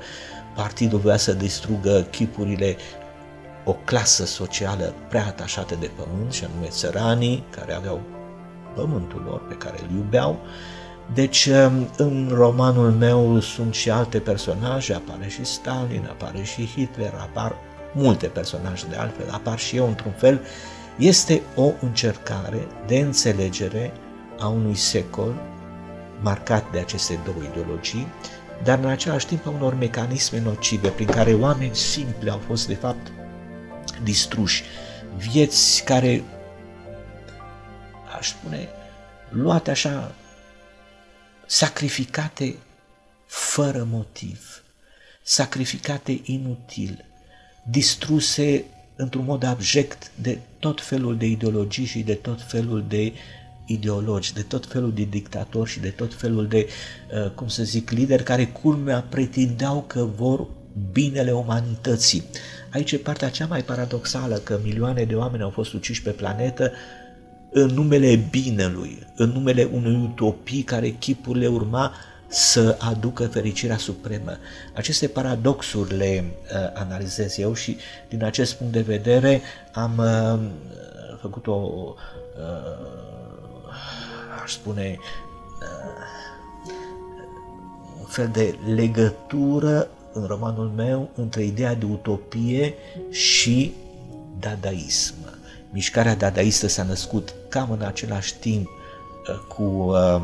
partidul 0.55 0.99
vrea 0.99 1.17
să 1.17 1.33
distrugă 1.33 2.07
chipurile 2.11 2.75
o 3.63 3.73
clasă 3.73 4.25
socială 4.25 4.93
prea 5.09 5.25
atașată 5.25 5.75
de 5.79 5.91
pământ, 5.95 6.33
și 6.33 6.43
anume 6.43 6.67
țăranii 6.67 7.43
care 7.49 7.73
aveau 7.73 8.01
pământul 8.75 9.23
lor 9.25 9.47
pe 9.47 9.53
care 9.53 9.75
îl 9.81 9.95
iubeau 9.95 10.39
Deci, 11.13 11.45
um, 11.45 11.87
în 11.97 12.29
romanul 12.33 12.91
meu 12.91 13.39
sunt 13.39 13.73
și 13.73 13.89
alte 13.89 14.19
personaje, 14.19 14.93
apare 14.93 15.27
și 15.27 15.45
Stalin, 15.45 16.07
apare 16.09 16.43
și 16.43 16.65
Hitler, 16.65 17.13
apar 17.19 17.55
multe 17.93 18.27
personaje 18.27 18.85
de 18.89 18.95
altfel, 18.95 19.29
apar 19.31 19.59
și 19.59 19.75
eu 19.75 19.87
într-un 19.87 20.11
fel. 20.11 20.41
Este 20.97 21.41
o 21.55 21.71
încercare 21.81 22.67
de 22.87 22.97
înțelegere 22.97 23.93
a 24.39 24.47
unui 24.47 24.75
secol 24.75 25.33
marcat 26.21 26.71
de 26.71 26.79
aceste 26.79 27.19
două 27.23 27.37
ideologii, 27.51 28.07
dar 28.65 28.79
în 28.79 28.85
același 28.85 29.25
timp 29.25 29.45
a 29.45 29.49
unor 29.49 29.73
mecanisme 29.73 30.39
nocive 30.39 30.89
prin 30.89 31.07
care 31.07 31.33
oameni 31.33 31.75
simpli 31.75 32.29
au 32.29 32.41
fost 32.47 32.67
de 32.67 32.73
fapt 32.73 33.11
distruși, 34.03 34.63
vieți 35.17 35.83
care, 35.83 36.23
aș 38.17 38.27
spune, 38.27 38.67
luate 39.29 39.71
așa, 39.71 40.15
sacrificate 41.45 42.55
fără 43.25 43.87
motiv, 43.91 44.63
sacrificate 45.23 46.21
inutil, 46.23 47.05
distruse 47.69 48.65
într-un 48.95 49.25
mod 49.25 49.43
abject 49.43 50.11
de 50.15 50.39
tot 50.59 50.81
felul 50.81 51.17
de 51.17 51.25
ideologii 51.25 51.85
și 51.85 51.99
de 51.99 52.13
tot 52.13 52.41
felul 52.41 52.85
de 52.87 53.13
ideologi, 53.65 54.33
de 54.33 54.41
tot 54.41 54.65
felul 54.65 54.93
de 54.93 55.07
dictatori 55.09 55.69
și 55.69 55.79
de 55.79 55.89
tot 55.89 56.13
felul 56.13 56.47
de, 56.47 56.67
uh, 57.25 57.31
cum 57.31 57.47
să 57.47 57.63
zic, 57.63 57.89
lideri 57.89 58.23
care 58.23 58.45
culmea 58.45 59.05
pretindeau 59.09 59.83
că 59.87 60.07
vor 60.15 60.47
binele 60.91 61.31
umanității. 61.31 62.23
Aici 62.71 62.91
e 62.91 62.97
partea 62.97 63.29
cea 63.29 63.45
mai 63.45 63.63
paradoxală, 63.63 64.35
că 64.35 64.59
milioane 64.63 65.03
de 65.03 65.15
oameni 65.15 65.43
au 65.43 65.49
fost 65.49 65.73
uciși 65.73 66.01
pe 66.01 66.09
planetă 66.09 66.71
în 67.51 67.65
numele 67.65 68.27
binelui, 68.29 69.07
în 69.15 69.29
numele 69.29 69.69
unei 69.73 70.09
utopii 70.11 70.61
care 70.61 70.89
chipul 70.89 71.37
le 71.37 71.47
urma 71.47 71.93
să 72.27 72.77
aducă 72.79 73.27
fericirea 73.27 73.77
supremă. 73.77 74.37
Aceste 74.73 75.07
paradoxuri 75.07 75.97
le 75.97 76.23
uh, 76.23 76.71
analizez 76.73 77.37
eu 77.37 77.53
și 77.53 77.77
din 78.09 78.23
acest 78.23 78.53
punct 78.53 78.73
de 78.73 78.81
vedere 78.81 79.41
am 79.73 79.97
uh, 79.97 80.39
făcut 81.21 81.47
o, 81.47 81.53
uh, 81.53 83.14
aș 84.45 84.53
spune, 84.53 84.99
uh, 84.99 86.05
un 87.99 88.05
fel 88.05 88.27
de 88.27 88.55
legătură 88.73 89.87
în 90.13 90.25
romanul 90.25 90.71
meu 90.75 91.09
între 91.15 91.43
ideea 91.43 91.75
de 91.75 91.85
utopie 91.85 92.73
și 93.09 93.73
dadaism. 94.39 95.13
Mișcarea 95.69 96.15
dadaistă 96.15 96.67
s-a 96.67 96.83
născut 96.83 97.33
cam 97.49 97.71
în 97.71 97.81
același 97.81 98.35
timp 98.35 98.67
uh, 98.67 99.37
cu 99.55 99.63
uh, 99.63 100.21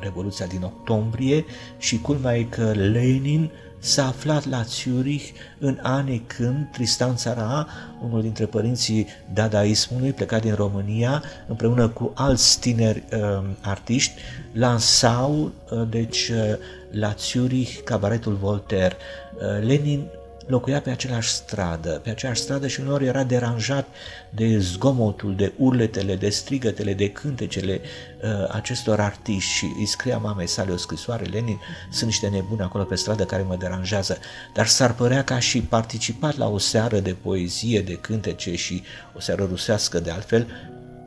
Revoluția 0.00 0.46
din 0.46 0.62
octombrie 0.62 1.44
și 1.78 2.00
culmea 2.00 2.36
e 2.36 2.42
că 2.42 2.72
Lenin 2.72 3.50
s-a 3.78 4.06
aflat 4.06 4.48
la 4.48 4.62
Zurich 4.62 5.24
în 5.58 5.78
anii 5.82 6.24
când 6.26 6.68
Tristan 6.72 7.16
Țara, 7.16 7.66
unul 8.04 8.22
dintre 8.22 8.46
părinții 8.46 9.06
dadaismului, 9.32 10.12
plecat 10.12 10.40
din 10.40 10.54
România, 10.54 11.22
împreună 11.46 11.88
cu 11.88 12.12
alți 12.14 12.60
tineri 12.60 13.04
uh, 13.12 13.44
artiști, 13.60 14.12
lansau, 14.52 15.52
uh, 15.70 15.82
deci, 15.90 16.28
uh, 16.28 16.56
la 16.90 17.14
Zurich, 17.18 17.78
cabaretul 17.84 18.34
Voltaire. 18.34 18.96
Uh, 19.34 19.66
Lenin 19.66 20.06
locuia 20.48 20.80
pe 20.80 20.90
același 20.90 21.28
stradă, 21.28 21.90
pe 21.90 22.10
aceeași 22.10 22.40
stradă 22.40 22.66
și 22.66 22.80
uneori 22.80 23.06
era 23.06 23.22
deranjat 23.22 23.86
de 24.30 24.58
zgomotul, 24.58 25.36
de 25.36 25.52
urletele, 25.56 26.16
de 26.16 26.28
strigătele, 26.28 26.94
de 26.94 27.10
cântecele 27.10 27.80
uh, 27.80 28.30
acestor 28.50 29.00
artiști. 29.00 29.50
Și 29.50 29.66
îi 29.78 29.86
scria 29.86 30.18
mamei 30.18 30.46
sale 30.46 30.72
o 30.72 30.76
scrisoare, 30.76 31.24
Lenin, 31.24 31.60
sunt 31.90 32.10
niște 32.10 32.28
nebuni 32.28 32.60
acolo 32.60 32.84
pe 32.84 32.94
stradă 32.94 33.24
care 33.24 33.42
mă 33.42 33.56
deranjează, 33.56 34.18
dar 34.54 34.66
s-ar 34.66 34.94
părea 34.94 35.24
ca 35.24 35.38
și 35.38 35.62
participat 35.62 36.36
la 36.36 36.48
o 36.48 36.58
seară 36.58 36.98
de 36.98 37.16
poezie, 37.22 37.80
de 37.80 37.94
cântece 37.94 38.54
și 38.56 38.82
o 39.16 39.20
seară 39.20 39.44
rusească 39.44 40.00
de 40.00 40.10
altfel, 40.10 40.46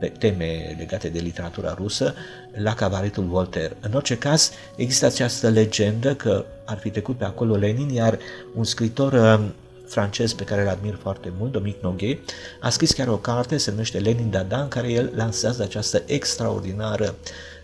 pe 0.02 0.12
teme 0.18 0.74
legate 0.78 1.08
de 1.08 1.18
literatura 1.18 1.74
rusă 1.78 2.14
la 2.54 2.74
cabaretul 2.74 3.24
Voltaire. 3.24 3.76
În 3.80 3.92
orice 3.92 4.18
caz, 4.18 4.50
există 4.76 5.06
această 5.06 5.48
legendă 5.48 6.14
că 6.14 6.44
ar 6.64 6.78
fi 6.78 6.90
trecut 6.90 7.16
pe 7.16 7.24
acolo 7.24 7.54
Lenin, 7.54 7.88
iar 7.88 8.18
un 8.54 8.64
scritor 8.64 9.12
uh, 9.12 9.44
francez 9.86 10.32
pe 10.32 10.44
care 10.44 10.62
îl 10.62 10.68
admir 10.68 10.98
foarte 11.02 11.32
mult, 11.38 11.52
Dominic 11.52 11.82
Noghe, 11.82 12.18
a 12.60 12.68
scris 12.68 12.92
chiar 12.92 13.08
o 13.08 13.16
carte, 13.16 13.56
se 13.56 13.70
numește 13.70 13.98
Lenin 13.98 14.30
Dada, 14.30 14.60
în 14.60 14.68
care 14.68 14.90
el 14.90 15.12
lansează 15.14 15.62
această 15.62 16.02
extraordinară 16.06 17.14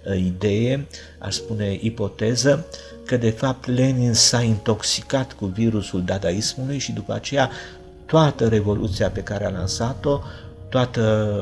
uh, 0.07 0.17
idee, 0.17 0.87
aș 1.19 1.35
spune 1.35 1.79
ipoteză, 1.81 2.67
că 3.07 3.17
de 3.17 3.31
fapt 3.31 3.67
Lenin 3.67 4.13
s-a 4.13 4.43
intoxicat 4.43 5.33
cu 5.33 5.47
virusul 5.47 6.03
dadaismului 6.05 6.79
și 6.79 6.93
după 6.93 7.13
aceea 7.13 7.51
toată 8.07 8.49
revoluția 8.49 9.11
pe 9.11 9.23
care 9.23 9.45
a 9.47 9.51
lansat-o, 9.51 10.21
toată 10.69 11.35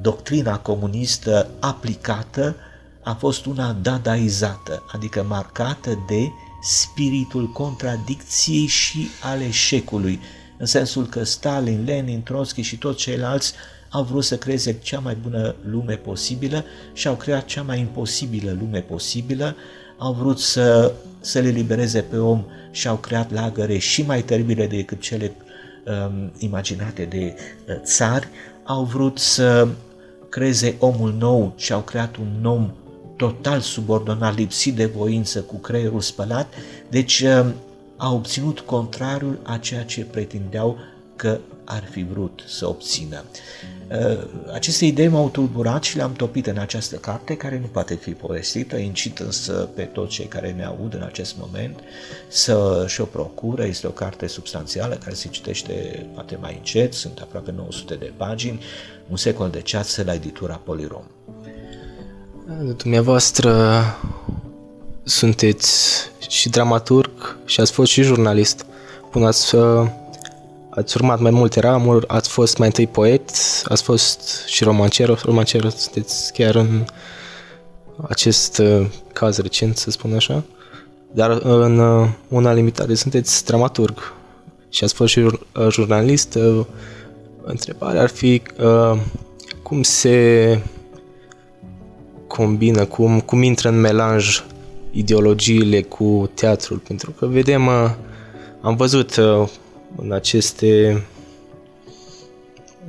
doctrina 0.00 0.58
comunistă 0.58 1.50
aplicată 1.58 2.56
a 3.02 3.12
fost 3.12 3.46
una 3.46 3.72
dadaizată, 3.72 4.82
adică 4.92 5.24
marcată 5.28 6.04
de 6.08 6.30
spiritul 6.62 7.46
contradicției 7.46 8.66
și 8.66 9.08
al 9.22 9.40
eșecului, 9.40 10.20
în 10.58 10.66
sensul 10.66 11.06
că 11.06 11.24
Stalin, 11.24 11.84
Lenin, 11.84 12.22
Trotsky 12.22 12.60
și 12.60 12.76
toți 12.76 12.98
ceilalți 12.98 13.54
au 13.90 14.02
vrut 14.02 14.24
să 14.24 14.36
creeze 14.36 14.78
cea 14.82 14.98
mai 14.98 15.14
bună 15.14 15.54
lume 15.70 15.94
posibilă 15.94 16.64
și 16.92 17.08
au 17.08 17.14
creat 17.14 17.44
cea 17.44 17.62
mai 17.62 17.78
imposibilă 17.78 18.56
lume 18.60 18.80
posibilă, 18.80 19.56
au 19.98 20.12
vrut 20.12 20.38
să, 20.38 20.92
să 21.20 21.38
le 21.38 21.48
libereze 21.48 22.00
pe 22.00 22.16
om 22.16 22.44
și 22.70 22.88
au 22.88 22.96
creat 22.96 23.32
lagăre 23.32 23.78
și 23.78 24.02
mai 24.02 24.22
teribile 24.22 24.66
decât 24.66 25.00
cele 25.00 25.32
um, 25.84 26.32
imaginate 26.38 27.04
de 27.04 27.34
uh, 27.36 27.74
țari, 27.82 28.28
au 28.64 28.84
vrut 28.84 29.18
să 29.18 29.68
creeze 30.30 30.76
omul 30.78 31.14
nou 31.18 31.52
și 31.56 31.72
au 31.72 31.80
creat 31.80 32.16
un 32.16 32.44
om 32.44 32.70
total 33.16 33.60
subordonat, 33.60 34.36
lipsit 34.36 34.74
de 34.74 34.86
voință, 34.86 35.40
cu 35.40 35.56
creierul 35.56 36.00
spălat, 36.00 36.54
deci 36.88 37.20
uh, 37.20 37.46
a 37.96 38.12
obținut 38.12 38.60
contrariul 38.60 39.38
a 39.42 39.56
ceea 39.56 39.84
ce 39.84 40.04
pretindeau 40.04 40.78
că 41.16 41.38
ar 41.64 41.88
fi 41.90 42.02
vrut 42.02 42.44
să 42.46 42.68
obțină. 42.68 43.24
Uh, 43.90 44.26
aceste 44.52 44.84
idei 44.84 45.08
m-au 45.08 45.28
tulburat 45.28 45.82
și 45.82 45.96
le-am 45.96 46.12
topit 46.12 46.46
în 46.46 46.58
această 46.58 46.96
carte, 46.96 47.36
care 47.36 47.58
nu 47.58 47.66
poate 47.66 47.94
fi 47.94 48.10
povestită, 48.10 48.76
incit 48.76 49.18
însă 49.18 49.52
pe 49.52 49.82
toți 49.82 50.12
cei 50.12 50.26
care 50.26 50.52
ne 50.52 50.64
aud 50.64 50.94
în 50.94 51.02
acest 51.02 51.36
moment 51.38 51.80
să 52.28 52.84
și-o 52.88 53.04
procură. 53.04 53.64
Este 53.64 53.86
o 53.86 53.90
carte 53.90 54.26
substanțială 54.26 54.94
care 54.94 55.14
se 55.14 55.28
citește 55.28 56.06
poate 56.14 56.36
mai 56.40 56.54
încet, 56.56 56.94
sunt 56.94 57.18
aproape 57.18 57.52
900 57.56 57.94
de 57.94 58.12
pagini, 58.16 58.60
un 59.10 59.16
secol 59.16 59.50
de 59.50 59.60
ceață 59.60 60.02
la 60.04 60.14
editura 60.14 60.60
Polirom. 60.64 61.02
Dumneavoastră 62.76 63.82
sunteți 65.02 66.00
și 66.28 66.48
dramaturg 66.48 67.36
și 67.44 67.60
ați 67.60 67.72
fost 67.72 67.90
și 67.90 68.02
jurnalist. 68.02 68.66
Până 69.10 69.26
ați, 69.26 69.54
uh, 69.54 69.88
ați 70.70 70.96
urmat 70.96 71.20
mai 71.20 71.30
multe 71.30 71.60
ramuri, 71.60 72.08
ați 72.08 72.28
fost 72.28 72.58
mai 72.58 72.66
întâi 72.66 72.86
poet, 72.86 73.30
ați 73.64 73.82
fost 73.82 74.44
și 74.46 74.64
romancier, 74.64 75.20
romancier 75.24 75.68
sunteți 75.68 76.32
chiar 76.32 76.54
în 76.54 76.84
acest 78.08 78.58
uh, 78.58 78.86
caz 79.12 79.38
recent, 79.38 79.76
să 79.76 79.90
spun 79.90 80.14
așa, 80.14 80.42
dar 81.12 81.30
în 81.30 81.78
uh, 81.78 82.08
una 82.28 82.52
limitată 82.52 82.94
sunteți 82.94 83.44
dramaturg 83.44 84.12
și 84.68 84.84
ați 84.84 84.94
fost 84.94 85.12
și 85.12 85.26
jurnalist. 85.70 86.38
Întrebarea 87.42 88.02
ar 88.02 88.08
fi 88.08 88.42
cum 89.62 89.82
se 89.82 90.58
combină, 92.26 92.84
cum, 92.84 93.20
cum 93.20 93.42
intră 93.42 93.68
în 93.68 93.80
melanj 93.80 94.42
ideologiile 94.90 95.82
cu 95.82 96.30
teatrul, 96.34 96.78
pentru 96.78 97.10
că 97.10 97.26
vedem, 97.26 97.66
uh, 97.66 97.90
am 98.60 98.76
văzut 98.76 99.16
uh, 99.16 99.48
în 99.96 100.12
aceste 100.12 101.02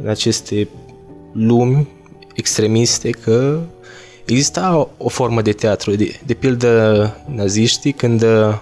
în 0.01 0.09
aceste 0.09 0.67
lumi 1.33 1.87
extremiste 2.35 3.09
că 3.09 3.59
exista 4.25 4.89
o 4.97 5.09
formă 5.09 5.41
de 5.41 5.51
teatru, 5.51 5.95
de, 5.95 6.19
de 6.25 6.33
pildă 6.33 7.17
naziștii 7.35 7.91
când 7.91 8.21
uh, 8.21 8.57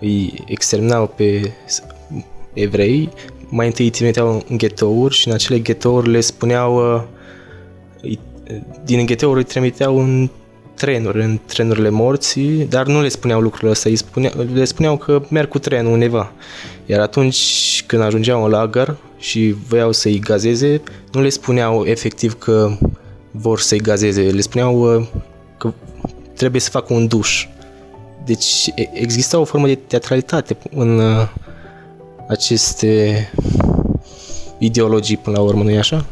îi 0.00 0.44
exterminau 0.46 1.06
pe 1.06 1.52
evrei, 2.52 3.08
mai 3.48 3.66
întâi 3.66 3.84
îi 3.84 3.90
trimiteau 3.90 4.44
în 4.48 4.56
ghetouri 4.56 5.14
și 5.14 5.28
în 5.28 5.34
acele 5.34 5.58
ghetouri 5.58 6.10
le 6.10 6.20
spuneau 6.20 7.04
din 8.84 9.06
gheteuri 9.06 9.38
îi 9.38 9.44
trimiteau 9.44 9.98
în 9.98 10.28
trenuri, 10.74 11.22
în 11.22 11.38
trenurile 11.46 11.88
morții, 11.88 12.64
dar 12.64 12.86
nu 12.86 13.00
le 13.00 13.08
spuneau 13.08 13.40
lucrurile 13.40 13.70
astea, 13.70 13.90
îi 13.90 13.96
spuneau, 13.96 14.32
le 14.52 14.64
spuneau 14.64 14.96
că 14.96 15.22
merg 15.30 15.48
cu 15.48 15.58
trenul 15.58 15.92
undeva. 15.92 16.32
Iar 16.86 17.00
atunci 17.00 17.84
când 17.86 18.02
ajungeau 18.02 18.44
în 18.44 18.50
lagăr 18.50 18.96
și 19.18 19.54
voiau 19.68 19.92
să-i 19.92 20.18
gazeze, 20.18 20.82
nu 21.12 21.20
le 21.20 21.28
spuneau 21.28 21.84
efectiv 21.84 22.38
că 22.38 22.70
vor 23.30 23.60
să-i 23.60 23.80
gazeze, 23.80 24.20
le 24.20 24.40
spuneau 24.40 24.96
uh, 24.96 25.06
că 25.58 25.72
trebuie 26.34 26.60
să 26.60 26.70
facă 26.70 26.94
un 26.94 27.06
duș. 27.06 27.46
Deci 28.24 28.72
există 28.92 29.36
o 29.36 29.44
formă 29.44 29.66
de 29.66 29.74
teatralitate 29.74 30.56
în 30.70 30.98
uh, 30.98 31.28
aceste 32.28 33.30
ideologii 34.58 35.16
până 35.16 35.36
la 35.36 35.42
urmă, 35.42 35.62
nu 35.62 35.70
e 35.70 35.78
așa? 35.78 36.06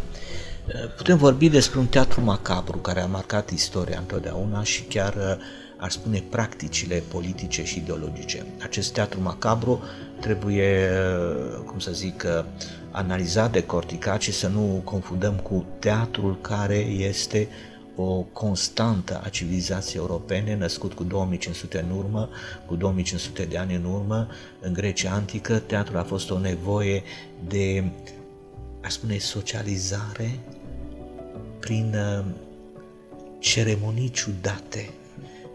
Putem 0.96 1.16
vorbi 1.16 1.48
despre 1.48 1.78
un 1.78 1.86
teatru 1.86 2.20
macabru 2.20 2.78
care 2.78 3.00
a 3.00 3.06
marcat 3.06 3.50
istoria 3.50 3.98
întotdeauna 3.98 4.62
și 4.62 4.82
chiar 4.82 5.14
uh, 5.14 5.44
ar 5.76 5.90
spune 5.90 6.22
practicile 6.30 7.02
politice 7.08 7.64
și 7.64 7.78
ideologice. 7.78 8.46
Acest 8.62 8.92
teatru 8.92 9.20
macabru 9.22 9.82
trebuie, 10.20 10.90
uh, 10.90 11.60
cum 11.66 11.78
să 11.78 11.90
zic, 11.92 12.24
uh, 12.26 12.44
analizat, 12.90 13.52
decorticat 13.52 14.20
și 14.20 14.32
să 14.32 14.48
nu 14.48 14.80
confundăm 14.84 15.34
cu 15.34 15.64
teatrul 15.78 16.38
care 16.40 16.76
este 16.78 17.48
o 17.96 18.20
constantă 18.32 19.20
a 19.24 19.28
civilizației 19.28 20.00
europene, 20.00 20.56
născut 20.56 20.92
cu 20.92 21.04
2500 21.04 21.86
în 21.88 21.96
urmă, 21.96 22.28
cu 22.66 22.76
2500 22.76 23.44
de 23.44 23.58
ani 23.58 23.74
în 23.74 23.84
urmă, 23.84 24.28
în 24.60 24.72
Grecia 24.72 25.12
antică, 25.12 25.58
teatrul 25.58 25.98
a 25.98 26.02
fost 26.02 26.30
o 26.30 26.38
nevoie 26.38 27.02
de, 27.48 27.90
aș 28.82 28.92
spune, 28.92 29.18
socializare 29.18 30.38
prin 31.60 31.94
uh, 31.94 32.24
ceremonii 33.38 34.10
ciudate, 34.10 34.90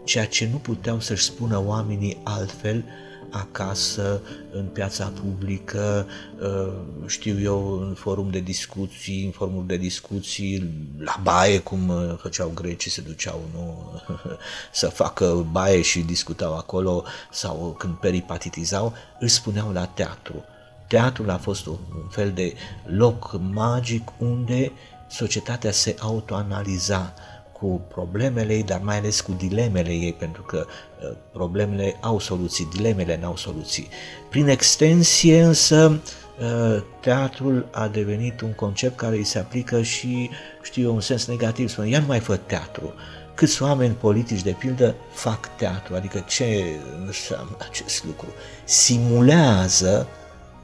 ceea 0.04 0.26
ce 0.26 0.48
nu 0.50 0.56
puteau 0.56 1.00
să-și 1.00 1.24
spună 1.24 1.62
oamenii 1.66 2.18
altfel 2.22 2.84
acasă, 3.32 4.20
în 4.52 4.64
piața 4.64 5.12
publică, 5.22 6.06
uh, 6.40 6.72
știu 7.06 7.40
eu, 7.40 7.80
în 7.80 7.94
forum 7.94 8.30
de 8.30 8.38
discuții, 8.38 9.24
în 9.24 9.30
forumuri 9.30 9.66
de 9.66 9.76
discuții, 9.76 10.70
la 10.98 11.20
baie, 11.22 11.58
cum 11.58 11.88
uh, 11.88 12.14
făceau 12.18 12.50
grecii, 12.54 12.90
se 12.90 13.00
duceau 13.00 13.40
nu, 13.54 13.92
să 14.72 14.86
facă 14.86 15.46
baie 15.50 15.82
și 15.82 16.00
discutau 16.00 16.56
acolo, 16.56 17.04
sau 17.30 17.74
când 17.78 17.94
peripatitizau, 17.94 18.92
își 19.20 19.34
spuneau 19.34 19.72
la 19.72 19.84
teatru. 19.84 20.44
Teatrul 20.86 21.30
a 21.30 21.38
fost 21.38 21.66
un 21.66 21.78
fel 22.10 22.32
de 22.32 22.54
loc 22.84 23.40
magic 23.52 24.08
unde 24.18 24.72
societatea 25.08 25.72
se 25.72 25.96
autoanaliza 25.98 27.14
cu 27.62 27.80
problemele 27.88 28.54
ei, 28.54 28.62
dar 28.62 28.80
mai 28.82 28.98
ales 28.98 29.20
cu 29.20 29.32
dilemele 29.32 29.90
ei, 29.90 30.12
pentru 30.12 30.42
că 30.42 30.66
uh, 30.66 31.16
problemele 31.32 31.96
au 32.00 32.18
soluții, 32.18 32.68
dilemele 32.74 33.18
n-au 33.20 33.36
soluții. 33.36 33.88
Prin 34.28 34.48
extensie 34.48 35.42
însă, 35.42 36.00
uh, 36.40 36.82
teatrul 37.00 37.68
a 37.70 37.88
devenit 37.88 38.40
un 38.40 38.52
concept 38.52 38.96
care 38.96 39.16
îi 39.16 39.24
se 39.24 39.38
aplică 39.38 39.82
și, 39.82 40.30
știu 40.62 40.82
eu, 40.82 40.94
un 40.94 41.00
sens 41.00 41.26
negativ, 41.26 41.68
spune, 41.68 41.88
ia 41.88 41.98
nu 41.98 42.06
mai 42.06 42.20
fă 42.20 42.36
teatru. 42.36 42.94
Câți 43.34 43.62
oameni 43.62 43.94
politici, 43.94 44.42
de 44.42 44.56
pildă, 44.58 44.94
fac 45.12 45.56
teatru, 45.56 45.94
adică 45.94 46.24
ce 46.28 46.64
înseamnă 47.06 47.56
acest 47.68 48.04
lucru? 48.04 48.26
Simulează 48.64 50.08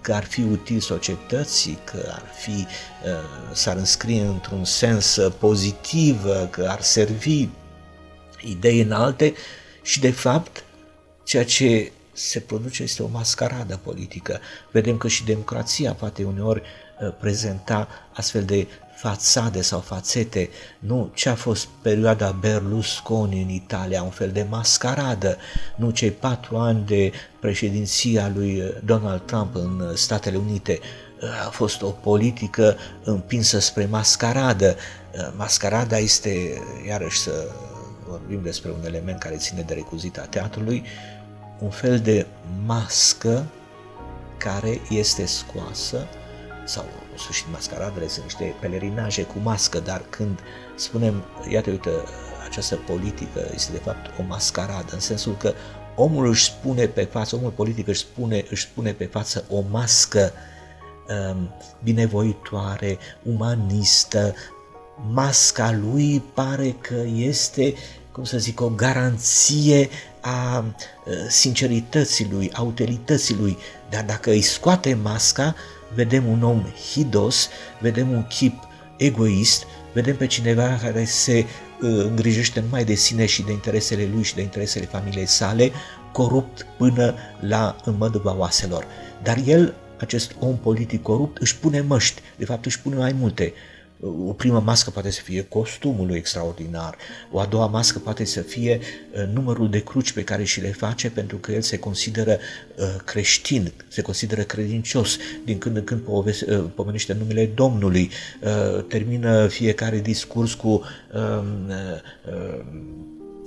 că 0.09 0.15
ar 0.15 0.25
fi 0.25 0.43
util 0.43 0.81
societății, 0.81 1.79
că 1.85 2.11
ar 2.13 2.23
fi, 2.39 2.51
uh, 2.61 3.53
s-ar 3.53 3.77
înscrie 3.77 4.23
într-un 4.23 4.65
sens 4.65 5.17
uh, 5.17 5.33
pozitiv, 5.39 6.25
uh, 6.25 6.49
că 6.51 6.67
ar 6.69 6.81
servi 6.81 7.49
idei 8.43 8.81
înalte 8.81 9.35
și 9.83 10.01
de 10.01 10.11
fapt 10.11 10.65
ceea 11.25 11.45
ce 11.45 11.93
se 12.13 12.41
produce 12.41 12.83
este 12.83 13.03
o 13.03 13.07
mascaradă 13.07 13.81
politică. 13.83 14.41
Vedem 14.71 14.97
că 14.97 15.09
și 15.09 15.25
democrația 15.25 15.93
poate 15.93 16.25
uneori 16.25 16.63
prezenta 17.21 17.89
astfel 18.13 18.45
de 18.45 18.67
fațade 18.99 19.63
sau 19.63 19.81
fațete, 19.81 20.51
nu 20.79 21.11
ce 21.15 21.29
a 21.29 21.35
fost 21.35 21.69
perioada 21.83 22.31
Berlusconi 22.31 23.43
în 23.43 23.49
Italia, 23.49 24.03
un 24.03 24.11
fel 24.11 24.31
de 24.31 24.47
mascaradă, 24.49 25.37
nu 25.77 25.91
cei 25.91 26.11
patru 26.11 26.57
ani 26.57 26.87
de 26.87 27.13
președinția 27.41 28.33
lui 28.35 28.63
Donald 28.85 29.21
Trump 29.21 29.55
în 29.55 29.93
Statele 29.95 30.37
Unite, 30.37 30.79
a 31.47 31.51
fost 31.51 31.83
o 31.83 31.91
politică 31.91 32.77
împinsă 33.05 33.59
spre 33.59 33.87
mascaradă. 33.87 34.77
Mascarada 35.37 35.99
este, 35.99 36.63
iarăși 36.89 37.19
să 37.19 37.51
vorbim 38.09 38.43
despre 38.43 38.71
un 38.71 38.85
element 38.87 39.19
care 39.19 39.37
ține 39.37 39.63
de 39.63 39.75
recuzita 39.75 40.23
teatrului, 40.23 40.85
un 41.59 41.71
fel 41.71 41.99
de 42.01 42.27
mască 42.67 43.45
care 44.39 44.81
este 44.91 45.27
scoasă 45.27 46.07
sau 46.65 46.85
în 47.19 47.25
sfârșit 47.25 47.47
mascaradele 47.53 48.09
sunt 48.09 48.25
niște 48.25 48.55
pelerinaje 48.61 49.23
cu 49.23 49.39
mască, 49.43 49.79
dar 49.79 50.03
când 50.11 50.39
spunem, 50.75 51.25
iată, 51.49 51.71
uite, 51.71 51.91
această 52.49 52.77
politică 52.77 53.51
este 53.55 53.73
de 53.73 53.79
fapt 53.79 54.19
o 54.21 54.23
mascaradă, 54.23 54.93
în 54.93 55.01
sensul 55.01 55.37
că 55.37 55.55
omul 55.95 56.27
își 56.27 56.45
spune 56.45 56.87
pe 56.87 57.05
față, 57.05 57.37
omul 57.37 57.51
politic 57.51 57.89
își 57.89 58.01
spune, 58.01 58.45
își 58.51 58.63
spune 58.63 58.93
pe 58.93 59.05
față 59.05 59.45
o 59.51 59.63
mască 59.71 60.33
um, 61.33 61.55
binevoitoare, 61.83 62.99
umanistă, 63.23 64.35
masca 65.11 65.73
lui 65.73 66.23
pare 66.35 66.77
că 66.81 67.05
este, 67.15 67.75
cum 68.13 68.25
să 68.25 68.39
zic, 68.39 68.61
o 68.61 68.69
garanție 68.69 69.89
a 70.21 70.59
uh, 70.59 71.15
sincerității 71.29 72.29
lui, 72.31 72.51
a 72.53 72.63
utilității 72.63 73.35
lui, 73.35 73.59
dar 73.91 74.05
dacă 74.05 74.31
îi 74.31 74.43
scoate 74.43 74.95
masca, 74.95 75.55
vedem 75.95 76.27
un 76.27 76.43
om 76.43 76.65
hidos, 76.93 77.49
vedem 77.81 78.13
un 78.13 78.27
chip 78.27 78.69
egoist, 78.97 79.67
vedem 79.93 80.17
pe 80.17 80.27
cineva 80.27 80.79
care 80.83 81.05
se 81.05 81.39
uh, 81.81 82.05
îngrijește 82.05 82.61
numai 82.61 82.85
de 82.85 82.95
sine 82.95 83.27
și 83.27 83.43
de 83.43 83.53
interesele 83.53 84.09
lui 84.13 84.23
și 84.23 84.35
de 84.35 84.43
interesele 84.43 84.85
familiei 84.85 85.27
sale, 85.27 85.71
corupt 86.13 86.67
până 86.77 87.15
la 87.41 87.77
înmăduva 87.85 88.37
oaselor. 88.37 88.87
Dar 89.23 89.39
el, 89.47 89.75
acest 89.99 90.35
om 90.39 90.57
politic 90.57 91.03
corupt, 91.03 91.39
își 91.39 91.57
pune 91.57 91.81
măști, 91.81 92.21
de 92.37 92.45
fapt 92.45 92.65
își 92.65 92.81
pune 92.81 92.97
mai 92.97 93.13
multe, 93.13 93.53
o 94.01 94.33
primă 94.33 94.61
mască 94.61 94.91
poate 94.91 95.11
să 95.11 95.21
fie 95.21 95.43
costumul 95.43 96.07
lui 96.07 96.17
extraordinar, 96.17 96.97
o 97.31 97.39
a 97.39 97.47
doua 97.47 97.67
mască 97.67 97.99
poate 97.99 98.25
să 98.25 98.41
fie 98.41 98.81
uh, 98.81 99.23
numărul 99.33 99.71
de 99.71 99.83
cruci 99.83 100.13
pe 100.13 100.25
care 100.25 100.45
și 100.45 100.61
le 100.61 100.73
face 100.73 101.11
pentru 101.11 101.37
că 101.37 101.53
el 101.53 101.63
se 101.63 101.79
consideră 101.79 102.39
uh, 102.77 102.85
creștin, 103.05 103.73
se 103.89 104.03
consideră 104.03 104.43
credincios, 104.43 105.17
din 105.45 105.59
când 105.59 105.77
în 105.77 105.85
când 105.85 106.01
uh, 106.07 106.65
pomenește 106.75 107.17
numele 107.19 107.47
Domnului, 107.55 108.11
termină 108.89 109.47
fiecare 109.47 109.99
discurs 109.99 110.55
cu 110.55 110.69
um, 110.69 111.73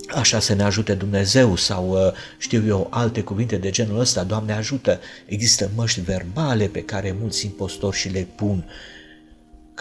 așa 0.07 0.39
să 0.39 0.53
ne 0.53 0.63
ajute 0.63 0.93
Dumnezeu 0.93 1.55
sau 1.55 1.97
știu 2.37 2.63
eu 2.67 2.87
alte 2.89 3.21
cuvinte 3.21 3.55
de 3.55 3.69
genul 3.69 3.99
ăsta, 3.99 4.23
Doamne 4.23 4.53
ajută. 4.53 4.99
Există 5.25 5.71
măști 5.75 6.01
verbale 6.01 6.65
pe 6.65 6.83
care 6.83 7.15
mulți 7.19 7.45
impostori 7.45 7.97
și 7.97 8.09
le 8.09 8.27
pun 8.35 8.65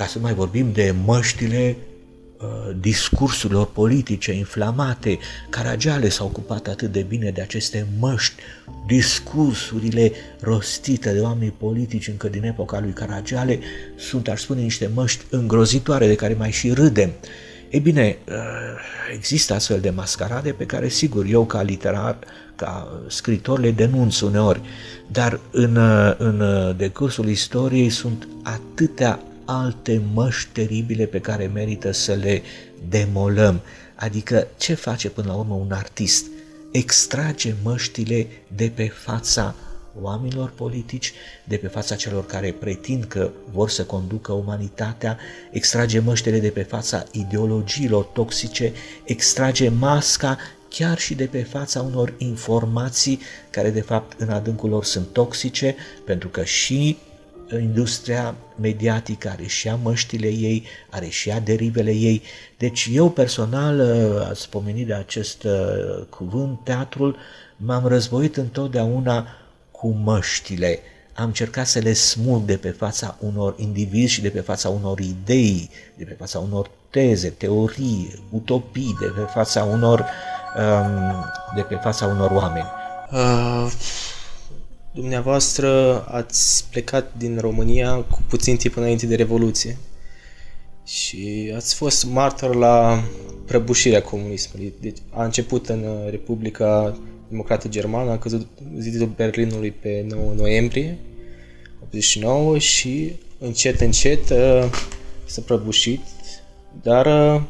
ca 0.00 0.06
să 0.06 0.18
mai 0.18 0.34
vorbim 0.34 0.72
de 0.72 0.94
măștile 1.04 1.76
uh, 2.38 2.46
discursurilor 2.80 3.66
politice 3.66 4.32
inflamate. 4.32 5.18
Caragiale 5.50 6.08
s-a 6.08 6.24
ocupat 6.24 6.66
atât 6.66 6.92
de 6.92 7.02
bine 7.02 7.30
de 7.30 7.40
aceste 7.40 7.86
măști, 7.98 8.34
discursurile 8.86 10.12
rostite 10.40 11.12
de 11.12 11.20
oameni 11.20 11.54
politici 11.58 12.08
încă 12.08 12.28
din 12.28 12.44
epoca 12.44 12.80
lui 12.80 12.92
Caragiale 12.92 13.58
sunt, 13.96 14.28
aș 14.28 14.40
spune, 14.40 14.60
niște 14.60 14.90
măști 14.94 15.24
îngrozitoare 15.30 16.06
de 16.06 16.14
care 16.14 16.34
mai 16.34 16.50
și 16.50 16.72
râdem. 16.72 17.10
E 17.68 17.78
bine, 17.78 18.18
uh, 18.28 18.34
există 19.14 19.54
astfel 19.54 19.80
de 19.80 19.90
mascarade 19.90 20.50
pe 20.50 20.66
care, 20.66 20.88
sigur, 20.88 21.24
eu 21.24 21.44
ca 21.46 21.62
literar, 21.62 22.18
ca 22.56 23.02
scritor 23.08 23.58
le 23.58 23.70
denunț 23.70 24.20
uneori, 24.20 24.60
dar 25.06 25.40
în, 25.50 25.76
uh, 25.76 26.14
în 26.18 26.42
decursul 26.76 27.28
istoriei 27.28 27.90
sunt 27.90 28.28
atâtea 28.42 29.20
alte 29.50 30.02
măști 30.12 30.48
teribile 30.52 31.04
pe 31.06 31.20
care 31.20 31.46
merită 31.46 31.90
să 31.90 32.14
le 32.14 32.42
demolăm. 32.88 33.60
Adică 33.94 34.46
ce 34.56 34.74
face 34.74 35.10
până 35.10 35.26
la 35.26 35.34
urmă 35.34 35.54
un 35.54 35.72
artist? 35.72 36.26
Extrage 36.70 37.54
măștile 37.62 38.26
de 38.56 38.72
pe 38.74 38.88
fața 38.88 39.54
oamenilor 40.00 40.50
politici, 40.50 41.12
de 41.44 41.56
pe 41.56 41.66
fața 41.66 41.94
celor 41.94 42.26
care 42.26 42.52
pretind 42.52 43.04
că 43.04 43.30
vor 43.52 43.70
să 43.70 43.84
conducă 43.84 44.32
umanitatea, 44.32 45.18
extrage 45.50 45.98
măștile 45.98 46.38
de 46.38 46.48
pe 46.48 46.62
fața 46.62 47.04
ideologiilor 47.12 48.04
toxice, 48.04 48.72
extrage 49.04 49.68
masca 49.68 50.38
chiar 50.68 50.98
și 50.98 51.14
de 51.14 51.24
pe 51.24 51.42
fața 51.42 51.82
unor 51.82 52.14
informații 52.18 53.20
care 53.50 53.70
de 53.70 53.80
fapt 53.80 54.20
în 54.20 54.28
adâncul 54.28 54.68
lor 54.68 54.84
sunt 54.84 55.06
toxice, 55.12 55.76
pentru 56.04 56.28
că 56.28 56.44
și 56.44 56.98
industria 57.58 58.34
mediatică, 58.60 59.28
are 59.28 59.46
și 59.46 59.66
ea 59.66 59.78
măștile 59.82 60.26
ei, 60.26 60.64
are 60.90 61.08
și 61.08 61.28
ea 61.28 61.40
derivele 61.40 61.90
ei. 61.90 62.22
Deci 62.58 62.88
eu 62.92 63.10
personal, 63.10 63.78
uh, 63.78 64.26
ați 64.28 64.48
pomenit 64.48 64.86
de 64.86 64.94
acest 64.94 65.42
uh, 65.42 66.04
cuvânt, 66.08 66.58
teatrul, 66.62 67.16
m-am 67.56 67.86
războit 67.86 68.36
întotdeauna 68.36 69.26
cu 69.70 69.88
măștile. 69.88 70.78
Am 71.14 71.26
încercat 71.26 71.66
să 71.66 71.78
le 71.78 71.92
smulg 71.92 72.44
de 72.44 72.56
pe 72.56 72.70
fața 72.70 73.16
unor 73.20 73.54
indivizi 73.58 74.12
și 74.12 74.20
de 74.20 74.28
pe 74.28 74.40
fața 74.40 74.68
unor 74.68 74.98
idei, 74.98 75.70
de 75.96 76.04
pe 76.04 76.14
fața 76.18 76.38
unor 76.38 76.70
teze, 76.90 77.28
teorii, 77.28 78.24
utopii, 78.30 78.96
de 79.00 79.06
pe 79.06 79.20
fața 79.20 79.64
unor 79.64 80.04
um, 80.56 81.24
de 81.54 81.62
pe 81.62 81.74
fața 81.74 82.06
unor 82.06 82.30
oameni. 82.30 82.66
Uh, 83.10 83.72
dumneavoastră 84.92 86.00
ați 86.08 86.64
plecat 86.70 87.12
din 87.16 87.38
România 87.40 87.94
cu 87.94 88.22
puțin 88.28 88.56
timp 88.56 88.76
înainte 88.76 89.06
de 89.06 89.14
Revoluție 89.14 89.76
și 90.86 91.52
ați 91.56 91.74
fost 91.74 92.04
martor 92.04 92.54
la 92.54 93.04
prăbușirea 93.46 94.02
comunismului. 94.02 94.72
Deci 94.80 94.98
a 95.10 95.24
început 95.24 95.68
în 95.68 95.84
Republica 96.10 96.98
Democrată 97.28 97.68
Germană, 97.68 98.10
a 98.10 98.18
căzut 98.18 98.48
zidul 98.78 99.06
Berlinului 99.16 99.70
pe 99.70 100.04
9 100.08 100.32
noiembrie 100.36 100.98
89 101.82 102.58
și 102.58 103.12
încet, 103.38 103.80
încet 103.80 104.30
uh, 104.30 104.64
s-a 105.24 105.42
prăbușit, 105.46 106.00
dar 106.82 107.06
uh, 107.06 107.42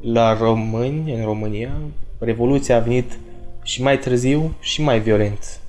la 0.00 0.38
români, 0.38 1.14
în 1.14 1.24
România, 1.24 1.80
Revoluția 2.18 2.76
a 2.76 2.80
venit 2.80 3.18
și 3.62 3.82
mai 3.82 3.98
târziu 3.98 4.54
și 4.60 4.82
mai 4.82 5.00
violent. 5.00 5.60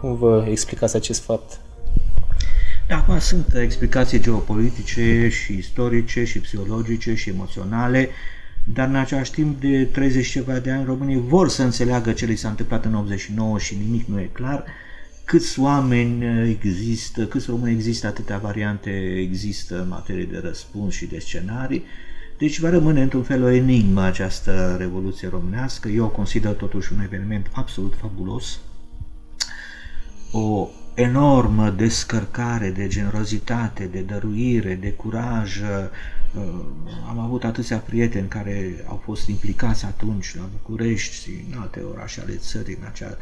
Cum 0.00 0.16
vă 0.16 0.46
explicați 0.48 0.96
acest 0.96 1.22
fapt? 1.22 1.60
Acum 2.90 3.18
sunt 3.18 3.54
explicații 3.54 4.20
geopolitice 4.20 5.28
și 5.28 5.52
istorice 5.52 6.24
și 6.24 6.38
psihologice 6.38 7.14
și 7.14 7.30
emoționale, 7.30 8.08
dar 8.64 8.88
în 8.88 8.94
același 8.94 9.30
timp 9.30 9.60
de 9.60 9.84
30 9.84 10.26
ceva 10.26 10.58
de 10.58 10.70
ani 10.70 10.84
românii 10.84 11.20
vor 11.20 11.48
să 11.48 11.62
înțeleagă 11.62 12.12
ce 12.12 12.26
li 12.26 12.36
s-a 12.36 12.48
întâmplat 12.48 12.84
în 12.84 12.94
89 12.94 13.58
și 13.58 13.76
nimic 13.84 14.06
nu 14.06 14.20
e 14.20 14.30
clar. 14.32 14.64
Câți 15.24 15.60
oameni 15.60 16.48
există, 16.48 17.26
câți 17.26 17.50
români 17.50 17.72
există, 17.72 18.06
atâtea 18.06 18.38
variante 18.38 18.90
există 19.16 19.80
în 19.80 19.88
materie 19.88 20.24
de 20.24 20.40
răspuns 20.44 20.94
și 20.94 21.06
de 21.06 21.18
scenarii. 21.18 21.84
Deci 22.38 22.60
va 22.60 22.70
rămâne 22.70 23.02
într-un 23.02 23.22
fel 23.22 23.42
o 23.42 23.50
enigmă 23.50 24.02
această 24.02 24.76
Revoluție 24.78 25.28
Românească. 25.28 25.88
Eu 25.88 26.04
o 26.04 26.08
consider 26.08 26.52
totuși 26.52 26.92
un 26.92 27.00
eveniment 27.00 27.46
absolut 27.52 27.94
fabulos, 28.00 28.60
o 30.32 30.68
enormă 30.94 31.70
descărcare 31.70 32.70
de 32.70 32.86
generozitate, 32.86 33.84
de 33.84 34.00
dăruire, 34.00 34.74
de 34.74 34.92
curaj. 34.92 35.60
Uh, 35.60 35.88
am 37.08 37.18
avut 37.18 37.44
atâția 37.44 37.78
prieteni 37.78 38.28
care 38.28 38.84
au 38.86 39.00
fost 39.04 39.28
implicați 39.28 39.84
atunci 39.84 40.36
la 40.36 40.48
București 40.52 41.14
și 41.14 41.30
în 41.52 41.60
alte 41.60 41.80
orașe 41.80 42.20
ale 42.20 42.34
țării, 42.34 42.76
în 42.80 42.86
acea 42.86 43.16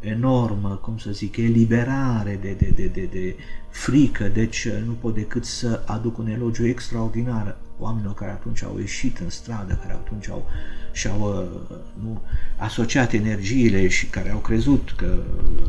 enormă, 0.00 0.68
cum 0.82 0.98
să 0.98 1.10
zic, 1.10 1.36
eliberare 1.36 2.38
de, 2.42 2.56
de, 2.58 2.72
de, 2.76 2.86
de, 2.86 3.08
de 3.12 3.36
frică, 3.70 4.28
deci 4.28 4.68
nu 4.86 4.92
pot 4.92 5.14
decât 5.14 5.44
să 5.44 5.82
aduc 5.86 6.18
un 6.18 6.26
elogiu 6.26 6.66
extraordinar 6.66 7.56
oamenilor 7.78 8.14
care 8.14 8.30
atunci 8.30 8.62
au 8.62 8.78
ieșit 8.78 9.18
în 9.18 9.30
stradă, 9.30 9.78
care 9.82 9.92
atunci 9.92 10.28
au 10.28 10.46
și-au 10.94 11.20
uh, 11.20 11.76
nu, 12.02 12.20
asociat 12.56 13.12
energiile 13.12 13.88
și 13.88 14.06
care 14.06 14.30
au 14.30 14.38
crezut 14.38 14.92
că, 14.96 15.18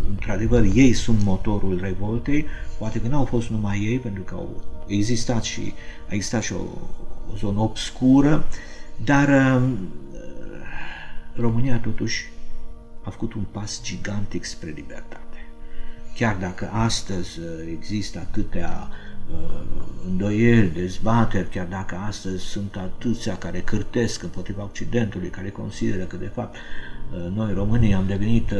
într-adevăr, 0.10 0.64
ei 0.74 0.94
sunt 0.94 1.24
motorul 1.24 1.80
revoltei, 1.82 2.46
poate 2.78 3.02
că 3.02 3.08
n-au 3.08 3.26
fost 3.26 3.50
numai 3.50 3.80
ei, 3.80 4.00
pentru 4.00 4.24
că 4.24 4.34
au 4.34 4.64
existat 4.88 5.44
și 5.44 5.74
a 6.10 6.14
existat 6.14 6.42
și 6.42 6.54
o, 6.54 6.62
o 7.32 7.36
zonă 7.38 7.60
obscură, 7.60 8.48
dar 9.04 9.28
uh, 9.28 9.70
România 11.36 11.78
totuși 11.78 12.30
a 13.04 13.10
făcut 13.10 13.34
un 13.34 13.44
pas 13.52 13.82
gigantic 13.84 14.44
spre 14.44 14.74
libertate. 14.76 15.48
Chiar 16.16 16.36
dacă 16.36 16.70
astăzi 16.72 17.40
uh, 17.40 17.46
există 17.72 18.20
atâtea 18.20 18.88
uh, 18.90 19.05
îndoieli, 20.10 20.72
dezbateri, 20.74 21.50
chiar 21.50 21.66
dacă 21.66 21.96
astăzi 22.08 22.44
sunt 22.44 22.76
atâția 22.76 23.38
care 23.38 23.60
cârtesc 23.60 24.24
împotriva 24.24 24.64
Occidentului, 24.64 25.30
care 25.30 25.50
consideră 25.50 26.04
că 26.04 26.16
de 26.16 26.32
fapt 26.34 26.56
uh, 26.56 27.36
noi 27.36 27.54
românii 27.54 27.94
am 27.94 28.06
devenit, 28.08 28.54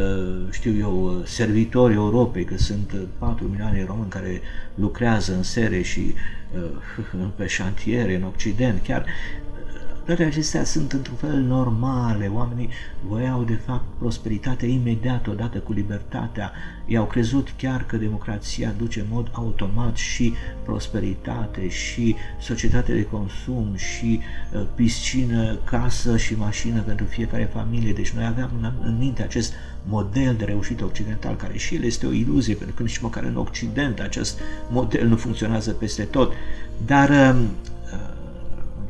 știu 0.52 0.78
eu, 0.78 1.22
servitori 1.26 1.94
Europei, 1.94 2.44
că 2.44 2.58
sunt 2.58 2.94
4 3.18 3.46
milioane 3.48 3.78
de 3.78 3.86
români 3.88 4.10
care 4.10 4.42
lucrează 4.76 5.36
în 5.36 5.44
sere 5.44 5.82
și 5.82 6.14
pe 7.38 7.48
șantiere 7.48 8.16
în 8.16 8.24
Occident, 8.24 8.84
chiar 8.84 9.06
toate 10.06 10.24
acestea 10.24 10.64
sunt 10.64 10.92
într-un 10.92 11.16
fel 11.16 11.40
normale. 11.40 12.28
Oamenii 12.28 12.70
voiau, 13.08 13.44
de 13.44 13.60
fapt, 13.66 13.84
prosperitate 13.98 14.66
imediat 14.66 15.28
odată 15.28 15.58
cu 15.58 15.74
libertatea. 15.74 16.52
I-au 16.86 17.06
crezut 17.06 17.54
chiar 17.58 17.86
că 17.86 17.98
democrația 17.98 18.74
duce 18.78 19.00
în 19.00 19.06
mod 19.10 19.30
automat 19.32 19.96
și 19.96 20.34
prosperitate, 20.64 21.70
și 21.70 22.16
societate 22.42 22.94
de 22.94 23.06
consum, 23.06 23.76
și 23.76 24.20
uh, 24.54 24.62
piscină, 24.76 25.56
casă 25.64 26.18
și 26.18 26.36
mașină 26.36 26.82
pentru 26.82 27.06
fiecare 27.06 27.50
familie. 27.54 27.94
Deci 27.94 28.12
noi 28.12 28.26
aveam 28.26 28.50
în, 28.62 28.72
în 28.82 28.98
minte 28.98 29.24
acest 29.24 29.54
model 29.84 30.36
de 30.36 30.46
reușită 30.46 30.86
occidental, 30.86 31.36
care 31.36 31.58
și 31.58 31.76
el 31.76 31.84
este 31.84 32.06
o 32.06 32.12
iluzie, 32.12 32.56
pentru 32.56 32.76
că 32.76 32.84
nici 32.84 32.98
măcar 32.98 33.24
în 33.24 33.36
Occident 33.36 34.00
acest 34.00 34.40
model 34.70 35.08
nu 35.08 35.16
funcționează 35.16 35.72
peste 35.72 36.04
tot. 36.04 36.34
Dar 36.86 37.10
uh, 37.10 37.42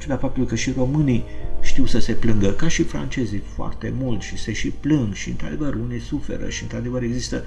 ciuda 0.06 0.18
faptului 0.18 0.48
că 0.48 0.56
și 0.56 0.72
românii 0.72 1.24
știu 1.62 1.86
să 1.86 2.00
se 2.00 2.14
plângă, 2.14 2.52
ca 2.52 2.68
și 2.68 2.84
francezii 2.84 3.42
foarte 3.56 3.94
mult 3.98 4.22
și 4.22 4.38
se 4.38 4.54
și 4.54 4.70
plâng 4.70 5.14
și 5.14 5.30
într-adevăr 5.30 5.76
unii 5.76 6.00
suferă 6.00 6.50
și 6.50 6.64
într-adevăr 6.64 7.02
există 7.02 7.44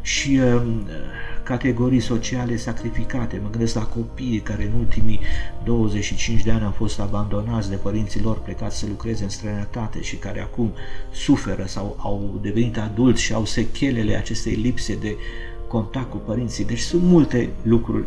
și 0.00 0.40
uh, 0.42 0.62
categorii 1.42 2.00
sociale 2.00 2.56
sacrificate. 2.56 3.40
Mă 3.42 3.50
gândesc 3.50 3.74
la 3.74 3.82
copiii 3.86 4.40
care 4.40 4.64
în 4.64 4.78
ultimii 4.78 5.20
25 5.64 6.42
de 6.42 6.50
ani 6.50 6.64
au 6.64 6.70
fost 6.70 7.00
abandonați 7.00 7.70
de 7.70 7.76
părinții 7.76 8.22
lor 8.22 8.38
plecați 8.38 8.78
să 8.78 8.86
lucreze 8.88 9.22
în 9.22 9.28
străinătate 9.28 10.02
și 10.02 10.16
care 10.16 10.40
acum 10.40 10.72
suferă 11.12 11.64
sau 11.66 11.96
au 11.98 12.38
devenit 12.42 12.78
adulți 12.78 13.22
și 13.22 13.32
au 13.32 13.44
sechelele 13.44 14.16
acestei 14.16 14.54
lipse 14.54 14.94
de 14.94 15.16
contact 15.68 16.10
cu 16.10 16.16
părinții. 16.16 16.64
Deci 16.64 16.80
sunt 16.80 17.02
multe 17.02 17.48
lucruri 17.62 18.04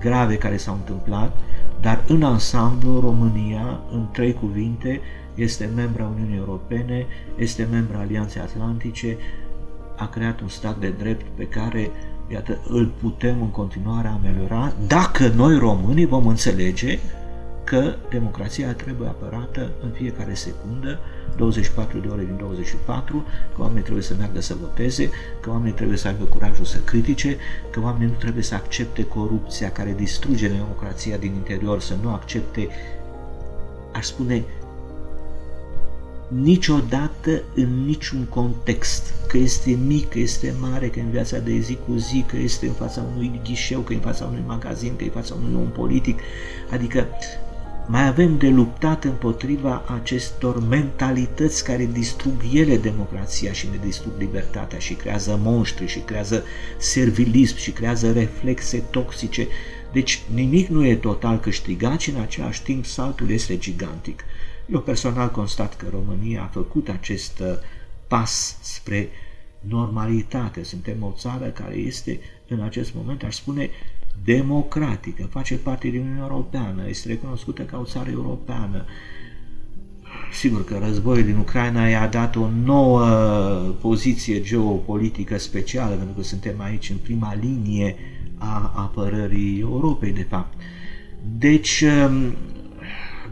grave 0.00 0.36
care 0.36 0.56
s-au 0.56 0.74
întâmplat 0.74 1.36
dar 1.84 2.04
în 2.06 2.22
ansamblu, 2.22 3.00
România, 3.00 3.80
în 3.92 4.06
trei 4.12 4.32
cuvinte, 4.32 5.00
este 5.34 5.70
membra 5.74 6.10
Uniunii 6.14 6.36
Europene, 6.36 7.06
este 7.36 7.68
membra 7.70 7.98
Alianței 7.98 8.40
Atlantice, 8.40 9.16
a 9.96 10.08
creat 10.08 10.40
un 10.40 10.48
stat 10.48 10.78
de 10.78 10.88
drept 10.88 11.26
pe 11.34 11.44
care, 11.48 11.90
iată, 12.32 12.58
îl 12.68 12.92
putem 13.00 13.40
în 13.40 13.50
continuare 13.50 14.08
ameliora 14.08 14.72
dacă 14.86 15.28
noi 15.28 15.58
românii 15.58 16.06
vom 16.06 16.26
înțelege 16.26 16.98
că 17.64 17.94
democrația 18.10 18.72
trebuie 18.72 19.08
apărată 19.08 19.70
în 19.82 19.90
fiecare 19.90 20.34
secundă, 20.34 20.98
24 21.36 21.98
de 21.98 22.08
ore 22.08 22.24
din 22.24 22.36
24, 22.36 23.24
că 23.54 23.60
oamenii 23.60 23.82
trebuie 23.82 24.02
să 24.04 24.14
meargă 24.18 24.40
să 24.40 24.54
voteze, 24.60 25.10
că 25.40 25.50
oamenii 25.50 25.72
trebuie 25.72 25.96
să 25.96 26.08
aibă 26.08 26.24
curajul 26.24 26.64
să 26.64 26.78
critique, 26.78 27.36
că 27.70 27.80
oamenii 27.80 28.06
nu 28.06 28.18
trebuie 28.18 28.42
să 28.42 28.54
accepte 28.54 29.04
corupția 29.04 29.70
care 29.70 29.94
distruge 29.96 30.48
democrația 30.48 31.16
din 31.16 31.32
interior, 31.34 31.80
să 31.80 31.94
nu 32.02 32.12
accepte, 32.12 32.68
aș 33.92 34.04
spune, 34.04 34.44
niciodată 36.28 37.42
în 37.54 37.84
niciun 37.84 38.24
context, 38.24 39.14
că 39.28 39.36
este 39.36 39.78
mic, 39.86 40.08
că 40.08 40.18
este 40.18 40.54
mare, 40.60 40.88
că 40.88 40.98
în 40.98 41.10
viața 41.10 41.38
de 41.38 41.58
zi 41.58 41.78
cu 41.86 41.96
zi, 41.96 42.24
că 42.28 42.36
este 42.36 42.66
în 42.66 42.72
fața 42.72 43.04
unui 43.14 43.40
ghișeu, 43.44 43.80
că 43.80 43.92
e 43.92 43.96
în 43.96 44.02
fața 44.02 44.24
unui 44.24 44.42
magazin, 44.46 44.96
că 44.96 45.04
e 45.04 45.06
în 45.06 45.12
fața 45.12 45.34
unui 45.34 45.60
om 45.62 45.68
politic, 45.68 46.20
adică 46.70 47.06
mai 47.86 48.06
avem 48.06 48.38
de 48.38 48.48
luptat 48.48 49.04
împotriva 49.04 49.82
acestor 50.00 50.66
mentalități 50.68 51.64
care 51.64 51.88
distrug 51.92 52.34
ele 52.52 52.76
democrația 52.76 53.52
și 53.52 53.68
ne 53.70 53.76
distrug 53.84 54.12
libertatea 54.18 54.78
și 54.78 54.94
creează 54.94 55.38
monștri 55.42 55.86
și 55.86 55.98
creează 55.98 56.44
servilism 56.78 57.56
și 57.56 57.70
creează 57.70 58.12
reflexe 58.12 58.78
toxice. 58.78 59.46
Deci 59.92 60.22
nimic 60.34 60.68
nu 60.68 60.86
e 60.86 60.96
total 60.96 61.38
câștigat 61.40 62.00
și 62.00 62.10
în 62.10 62.20
același 62.20 62.62
timp 62.62 62.84
saltul 62.84 63.30
este 63.30 63.56
gigantic. 63.56 64.24
Eu 64.66 64.80
personal 64.80 65.30
constat 65.30 65.76
că 65.76 65.86
România 65.90 66.42
a 66.42 66.50
făcut 66.52 66.88
acest 66.88 67.38
uh, 67.38 67.46
pas 68.08 68.58
spre 68.60 69.08
normalitate. 69.60 70.62
Suntem 70.62 71.02
o 71.02 71.14
țară 71.16 71.46
care 71.46 71.74
este 71.74 72.20
în 72.48 72.60
acest 72.60 72.94
moment, 72.94 73.22
aș 73.22 73.34
spune, 73.34 73.70
democratică, 74.24 75.28
face 75.30 75.54
parte 75.54 75.88
din 75.88 76.00
Uniunea 76.00 76.26
Europeană, 76.30 76.88
este 76.88 77.08
recunoscută 77.08 77.62
ca 77.62 77.78
o 77.78 77.84
țară 77.84 78.10
europeană. 78.10 78.84
Sigur 80.32 80.64
că 80.64 80.78
războiul 80.86 81.24
din 81.24 81.36
Ucraina 81.36 81.88
i-a 81.88 82.06
dat 82.06 82.36
o 82.36 82.48
nouă 82.64 83.06
poziție 83.80 84.40
geopolitică 84.40 85.38
specială, 85.38 85.94
pentru 85.94 86.14
că 86.16 86.22
suntem 86.22 86.60
aici 86.60 86.90
în 86.90 86.96
prima 86.96 87.34
linie 87.40 87.96
a 88.38 88.72
apărării 88.76 89.60
Europei, 89.60 90.12
de 90.12 90.26
fapt. 90.28 90.54
Deci, 91.38 91.84
um, 92.06 92.34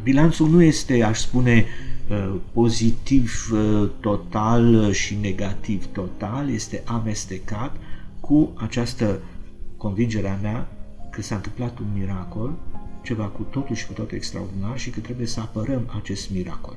bilanțul 0.02 0.48
nu 0.48 0.62
este, 0.62 1.02
aș 1.02 1.18
spune, 1.18 1.64
uh, 2.08 2.34
pozitiv 2.52 3.50
uh, 3.52 3.88
total 4.00 4.92
și 4.92 5.16
negativ 5.20 5.86
total, 5.86 6.50
este 6.50 6.82
amestecat 6.84 7.76
cu 8.20 8.52
această 8.56 9.18
convingerea 9.76 10.38
mea 10.42 10.68
că 11.12 11.22
s-a 11.22 11.34
întâmplat 11.34 11.78
un 11.78 11.86
miracol, 11.94 12.52
ceva 13.02 13.24
cu 13.24 13.42
totul 13.42 13.76
și 13.76 13.86
cu 13.86 13.92
totul 13.92 14.16
extraordinar 14.16 14.78
și 14.78 14.90
că 14.90 15.00
trebuie 15.00 15.26
să 15.26 15.40
apărăm 15.40 15.92
acest 16.00 16.30
miracol. 16.30 16.76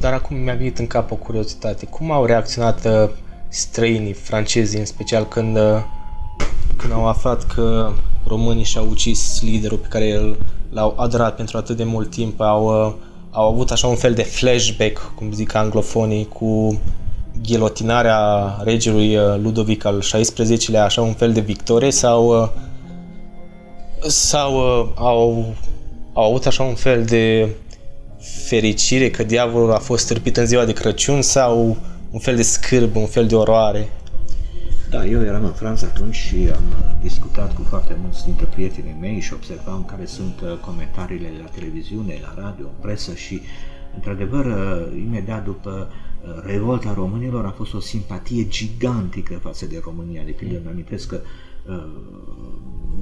dar 0.00 0.12
acum 0.12 0.36
mi-a 0.36 0.54
venit 0.54 0.78
în 0.78 0.86
cap 0.86 1.10
o 1.10 1.14
curiozitate. 1.14 1.86
Cum 1.86 2.10
au 2.10 2.24
reacționat 2.24 2.84
uh, 2.84 3.10
străinii, 3.48 4.12
francezii 4.12 4.78
în 4.78 4.84
special, 4.84 5.24
când, 5.24 5.56
uh, 5.56 5.82
când 6.76 6.92
au 6.92 7.06
aflat 7.06 7.46
că 7.46 7.92
românii 8.26 8.64
și-au 8.64 8.88
ucis 8.88 9.42
liderul 9.42 9.78
pe 9.78 9.88
care 9.88 10.36
l-au 10.70 10.94
adorat 10.98 11.36
pentru 11.36 11.56
atât 11.56 11.76
de 11.76 11.84
mult 11.84 12.10
timp, 12.10 12.40
au, 12.40 12.86
uh, 12.86 12.94
au 13.30 13.52
avut 13.52 13.70
așa 13.70 13.86
un 13.86 13.96
fel 13.96 14.14
de 14.14 14.22
flashback, 14.22 15.12
cum 15.14 15.32
zic 15.32 15.54
anglofonii, 15.54 16.28
cu 16.28 16.80
ghilotinarea 17.42 18.56
regelui 18.64 19.18
Ludovic 19.42 19.84
al 19.84 19.98
XVI-lea, 19.98 20.84
așa 20.84 21.02
un 21.02 21.12
fel 21.12 21.32
de 21.32 21.40
victorie 21.40 21.90
sau 21.90 22.52
sau 24.06 24.58
au, 24.94 25.54
au 26.12 26.28
avut 26.28 26.46
așa 26.46 26.62
un 26.62 26.74
fel 26.74 27.04
de 27.04 27.48
fericire 28.46 29.10
că 29.10 29.22
diavolul 29.22 29.72
a 29.72 29.78
fost 29.78 30.04
stârpit 30.04 30.36
în 30.36 30.46
ziua 30.46 30.64
de 30.64 30.72
Crăciun 30.72 31.22
sau 31.22 31.76
un 32.10 32.18
fel 32.18 32.36
de 32.36 32.42
scârbă, 32.42 32.98
un 32.98 33.06
fel 33.06 33.26
de 33.26 33.34
oroare? 33.34 33.88
Da, 34.90 35.04
eu 35.04 35.22
eram 35.22 35.44
în 35.44 35.52
Franța 35.52 35.86
atunci 35.86 36.14
și 36.14 36.48
am 36.54 36.62
discutat 37.02 37.54
cu 37.54 37.62
foarte 37.62 37.96
mulți 38.02 38.24
dintre 38.24 38.44
prietenii 38.44 38.96
mei 39.00 39.20
și 39.20 39.32
observam 39.32 39.84
care 39.84 40.04
sunt 40.04 40.40
uh, 40.42 40.58
comentariile 40.60 41.28
la 41.42 41.48
televiziune, 41.48 42.18
la 42.22 42.42
radio, 42.42 42.64
în 42.64 42.80
presă 42.80 43.14
și, 43.14 43.40
într-adevăr, 43.94 44.44
uh, 44.44 45.02
imediat 45.06 45.44
după 45.44 45.88
uh, 45.90 46.13
revolta 46.44 46.94
românilor 46.94 47.44
a 47.44 47.50
fost 47.50 47.74
o 47.74 47.80
simpatie 47.80 48.48
gigantică 48.48 49.34
față 49.34 49.66
de 49.66 49.80
România. 49.84 50.22
De 50.24 50.30
pildă, 50.30 50.58
îmi 50.58 50.68
amintesc 50.68 51.08
că 51.08 51.20
uh, 51.68 51.86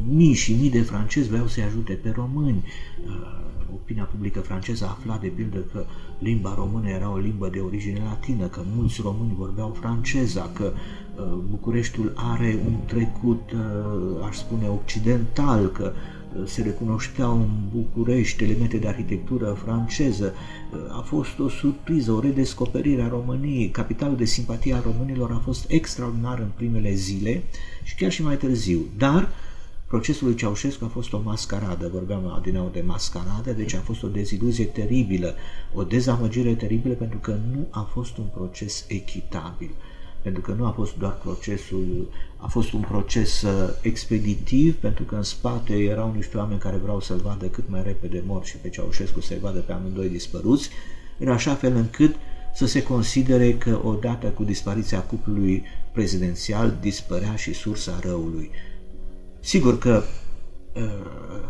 mii 0.08 0.32
și 0.32 0.52
mii 0.52 0.70
de 0.70 0.80
francezi 0.80 1.28
vreau 1.28 1.46
să-i 1.46 1.62
ajute 1.62 1.92
pe 1.92 2.12
români. 2.16 2.64
Uh, 3.06 3.40
opinia 3.74 4.04
publică 4.04 4.40
franceză 4.40 4.84
afla 4.84 5.18
de 5.20 5.28
pildă 5.28 5.58
că 5.72 5.84
limba 6.18 6.54
română 6.54 6.88
era 6.88 7.10
o 7.10 7.16
limbă 7.16 7.48
de 7.48 7.58
origine 7.58 8.00
latină, 8.04 8.46
că 8.46 8.60
mulți 8.76 9.00
români 9.02 9.34
vorbeau 9.38 9.76
franceza, 9.80 10.50
că 10.54 10.72
uh, 10.72 11.24
Bucureștiul 11.50 12.12
are 12.14 12.58
un 12.66 12.74
trecut, 12.86 13.52
uh, 13.52 14.26
aș 14.26 14.36
spune, 14.36 14.68
occidental, 14.68 15.66
că 15.66 15.92
uh, 15.94 16.21
se 16.44 16.62
recunoșteau 16.62 17.32
în 17.32 17.48
București 17.72 18.44
elemente 18.44 18.76
de 18.76 18.88
arhitectură 18.88 19.58
franceză. 19.64 20.34
A 20.88 21.00
fost 21.00 21.38
o 21.38 21.48
surpriză, 21.48 22.12
o 22.12 22.20
redescoperire 22.20 23.02
a 23.02 23.08
României. 23.08 23.70
Capitalul 23.70 24.16
de 24.16 24.24
simpatie 24.24 24.74
a 24.74 24.80
românilor 24.80 25.30
a 25.30 25.40
fost 25.44 25.64
extraordinar 25.70 26.38
în 26.38 26.50
primele 26.54 26.94
zile 26.94 27.42
și 27.82 27.94
chiar 27.94 28.10
și 28.10 28.22
mai 28.22 28.36
târziu. 28.36 28.80
Dar 28.96 29.28
Procesul 29.92 30.26
lui 30.26 30.36
Ceaușescu 30.36 30.84
a 30.84 30.88
fost 30.88 31.12
o 31.12 31.20
mascaradă, 31.24 31.88
vorbeam 31.92 32.26
adineau 32.26 32.70
de 32.72 32.80
mascaradă, 32.80 33.52
deci 33.52 33.74
a 33.74 33.80
fost 33.80 34.02
o 34.02 34.08
deziluzie 34.08 34.64
teribilă, 34.64 35.34
o 35.74 35.82
dezamăgire 35.82 36.54
teribilă 36.54 36.94
pentru 36.94 37.18
că 37.18 37.30
nu 37.30 37.66
a 37.70 37.80
fost 37.80 38.16
un 38.16 38.24
proces 38.34 38.84
echitabil 38.88 39.70
pentru 40.22 40.42
că 40.42 40.52
nu 40.52 40.64
a 40.66 40.70
fost 40.70 40.96
doar 40.98 41.12
procesul, 41.12 42.08
a 42.36 42.46
fost 42.46 42.72
un 42.72 42.80
proces 42.80 43.42
uh, 43.42 43.68
expeditiv, 43.82 44.74
pentru 44.74 45.04
că 45.04 45.14
în 45.14 45.22
spate 45.22 45.74
erau 45.74 46.12
niște 46.16 46.36
oameni 46.36 46.60
care 46.60 46.76
vreau 46.76 47.00
să-l 47.00 47.20
vadă 47.24 47.46
cât 47.46 47.64
mai 47.68 47.82
repede 47.82 48.22
mort 48.26 48.44
și 48.44 48.56
pe 48.56 48.68
Ceaușescu 48.68 49.20
să-i 49.20 49.38
vadă 49.38 49.58
pe 49.58 49.72
amândoi 49.72 50.08
dispăruți, 50.08 50.70
în 51.18 51.28
așa 51.28 51.54
fel 51.54 51.76
încât 51.76 52.14
să 52.54 52.66
se 52.66 52.82
considere 52.82 53.52
că 53.52 53.80
odată 53.84 54.26
cu 54.26 54.44
dispariția 54.44 55.00
cuplului 55.00 55.64
prezidențial 55.92 56.76
dispărea 56.80 57.34
și 57.36 57.52
sursa 57.54 57.98
răului. 58.02 58.50
Sigur 59.40 59.78
că 59.78 60.02
uh, 60.72 60.82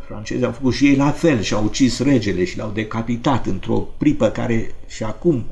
francezii 0.07 0.45
au 0.45 0.53
făcut 0.53 0.75
și 0.75 0.87
ei 0.87 0.97
la 0.97 1.11
fel 1.11 1.41
și 1.41 1.55
au 1.55 1.65
ucis 1.65 1.99
regele 1.99 2.45
și 2.45 2.57
l-au 2.57 2.71
decapitat 2.71 3.47
într-o 3.47 3.89
pripă 3.99 4.29
care 4.29 4.75
și 4.87 5.03
acum 5.05 5.45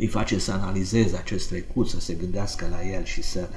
îi 0.00 0.06
face 0.06 0.38
să 0.38 0.52
analizeze 0.52 1.16
acest 1.16 1.48
trecut, 1.48 1.88
să 1.88 2.00
se 2.00 2.14
gândească 2.14 2.66
la 2.70 2.88
el 2.96 3.04
și 3.04 3.22
să 3.22 3.48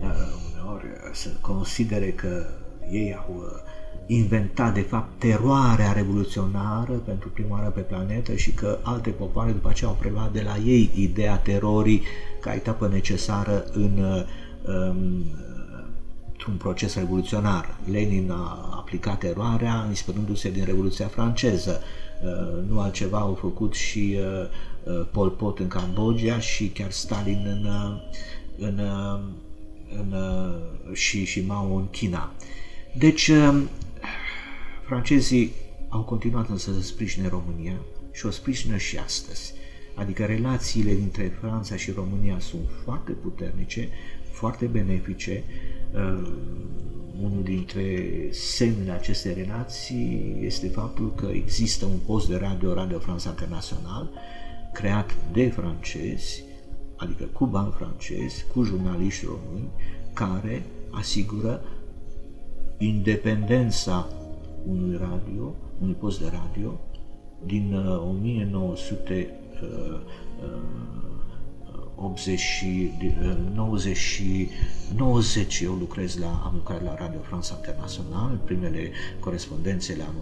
uh, 0.00 0.08
uneori 0.52 0.84
să 1.12 1.28
considere 1.40 2.10
că 2.10 2.46
ei 2.90 3.14
au 3.14 3.34
uh, 3.36 3.72
inventat 4.06 4.74
de 4.74 4.80
fapt 4.80 5.18
teroarea 5.18 5.92
revoluționară 5.92 6.92
pentru 6.92 7.28
prima 7.28 7.56
oară 7.56 7.68
pe 7.68 7.80
planetă 7.80 8.34
și 8.34 8.52
că 8.52 8.78
alte 8.82 9.10
popoare 9.10 9.52
după 9.52 9.68
aceea 9.68 9.90
au 9.90 9.96
preluat 10.00 10.32
de 10.32 10.42
la 10.42 10.56
ei 10.64 10.90
ideea 10.94 11.36
terorii 11.36 12.02
ca 12.40 12.54
etapă 12.54 12.88
necesară 12.88 13.64
în 13.72 14.24
um, 14.66 15.24
un 16.48 16.56
proces 16.56 16.94
revoluționar. 16.94 17.76
Lenin 17.90 18.30
a 18.30 18.74
aplicat 18.76 19.22
eroarea 19.22 19.84
inspirându-se 19.88 20.50
din 20.50 20.64
Revoluția 20.64 21.06
franceză. 21.06 21.80
Uh, 22.24 22.68
nu 22.68 22.80
altceva 22.80 23.18
au 23.18 23.34
făcut 23.34 23.74
și 23.74 24.16
uh, 24.18 24.48
uh, 24.98 25.06
Pol 25.12 25.30
Pot 25.30 25.58
în 25.58 25.68
Cambodgia 25.68 26.38
și 26.38 26.68
chiar 26.68 26.90
Stalin 26.90 27.46
în, 27.46 27.68
în, 28.58 28.80
în, 29.98 30.14
și, 30.92 31.24
și 31.24 31.46
Mao 31.46 31.74
în 31.74 31.90
China. 31.90 32.32
Deci, 32.98 33.30
francezii 34.86 35.52
au 35.88 36.00
continuat 36.00 36.48
însă 36.48 36.72
să 36.72 36.82
sprijine 36.82 37.28
România 37.28 37.76
și 38.12 38.26
o 38.26 38.30
sprijină 38.30 38.76
și 38.76 38.98
astăzi. 38.98 39.52
Adică 39.94 40.24
relațiile 40.24 40.94
dintre 40.94 41.36
Franța 41.40 41.76
și 41.76 41.90
România 41.90 42.38
sunt 42.38 42.62
foarte 42.84 43.12
puternice, 43.12 43.88
foarte 44.30 44.64
benefice, 44.64 45.44
Uh, 45.44 45.83
unul 47.22 47.42
dintre 47.42 48.08
semnele 48.30 48.90
acestei 48.90 49.34
relații 49.34 50.36
este 50.40 50.68
faptul 50.68 51.12
că 51.14 51.26
există 51.26 51.84
un 51.84 51.98
post 52.06 52.28
de 52.28 52.36
radio, 52.36 52.74
Radio 52.74 52.98
France 52.98 53.28
Internațional, 53.28 54.10
creat 54.72 55.14
de 55.32 55.48
francezi, 55.48 56.44
adică 56.96 57.24
cu 57.24 57.46
bani 57.46 57.72
francezi, 57.76 58.44
cu 58.54 58.62
jurnaliști 58.62 59.24
români, 59.24 59.68
care 60.12 60.62
asigură 60.90 61.64
independența 62.78 64.08
unui 64.66 64.96
radio, 64.96 65.54
unui 65.80 65.94
post 65.94 66.20
de 66.20 66.32
radio, 66.32 66.80
din 67.46 67.74
uh, 67.74 68.00
1900 68.00 69.28
uh, 69.62 70.00
uh, 70.42 70.70
80 72.04 72.64
90 73.54 74.48
90 74.96 75.60
eu 75.60 75.72
lucrez 75.72 76.16
la, 76.16 76.42
am 76.44 76.52
lucrat 76.54 76.82
la 76.82 76.94
Radio 76.94 77.20
France 77.20 77.52
International, 77.56 78.40
primele 78.44 78.90
corespondențe 79.20 79.92
le-am 79.92 80.14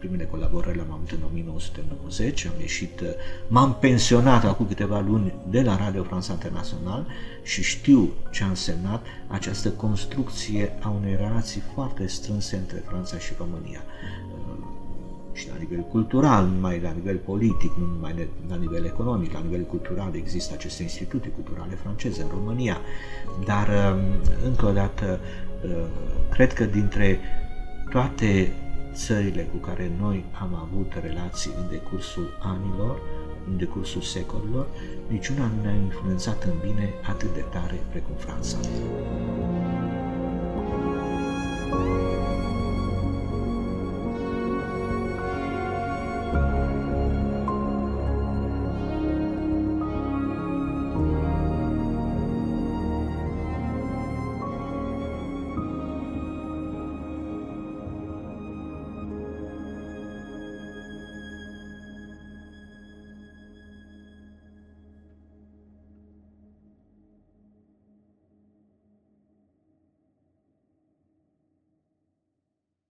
primele 0.00 0.24
colaborări 0.24 0.76
le-am 0.76 0.92
avut 0.92 1.10
în 1.10 1.22
1990, 1.30 2.44
am 2.44 2.60
ieșit, 2.60 3.02
m-am 3.48 3.76
pensionat 3.80 4.44
acum 4.44 4.66
câteva 4.66 5.00
luni 5.00 5.34
de 5.50 5.62
la 5.62 5.76
Radio 5.76 6.02
France 6.02 6.32
International 6.32 7.06
și 7.42 7.62
știu 7.62 8.12
ce 8.30 8.44
a 8.44 8.46
însemnat 8.46 9.06
această 9.28 9.70
construcție 9.70 10.78
a 10.82 10.88
unei 10.88 11.16
relații 11.16 11.62
foarte 11.74 12.06
strânse 12.06 12.56
între 12.56 12.82
Franța 12.86 13.18
și 13.18 13.32
România 13.38 13.80
și 15.40 15.48
la 15.48 15.56
nivel 15.58 15.80
cultural, 15.80 16.44
nu 16.44 16.54
numai 16.54 16.80
la 16.80 16.90
nivel 16.90 17.16
politic, 17.16 17.72
nu 17.78 17.86
numai 17.94 18.28
la 18.48 18.56
nivel 18.56 18.84
economic, 18.84 19.32
la 19.32 19.40
nivel 19.40 19.62
cultural 19.62 20.10
există 20.14 20.54
aceste 20.54 20.82
institute 20.82 21.28
culturale 21.28 21.74
franceze 21.74 22.22
în 22.22 22.28
România. 22.28 22.76
Dar, 23.44 23.68
um, 23.68 24.00
încă 24.44 24.66
o 24.66 24.72
dată, 24.72 25.20
uh, 25.64 25.70
cred 26.30 26.52
că 26.52 26.64
dintre 26.64 27.18
toate 27.90 28.52
țările 28.92 29.42
cu 29.42 29.56
care 29.56 29.90
noi 30.00 30.24
am 30.40 30.54
avut 30.54 30.92
relații 31.02 31.52
în 31.56 31.66
decursul 31.70 32.28
anilor, 32.42 33.00
în 33.50 33.56
decursul 33.56 34.00
secolilor, 34.00 34.66
niciuna 35.06 35.50
nu 35.56 35.62
ne-a 35.62 35.74
influențat 35.74 36.44
în 36.44 36.54
bine 36.62 36.94
atât 37.08 37.34
de 37.34 37.44
tare 37.50 37.78
precum 37.90 38.14
Franța. 38.16 38.56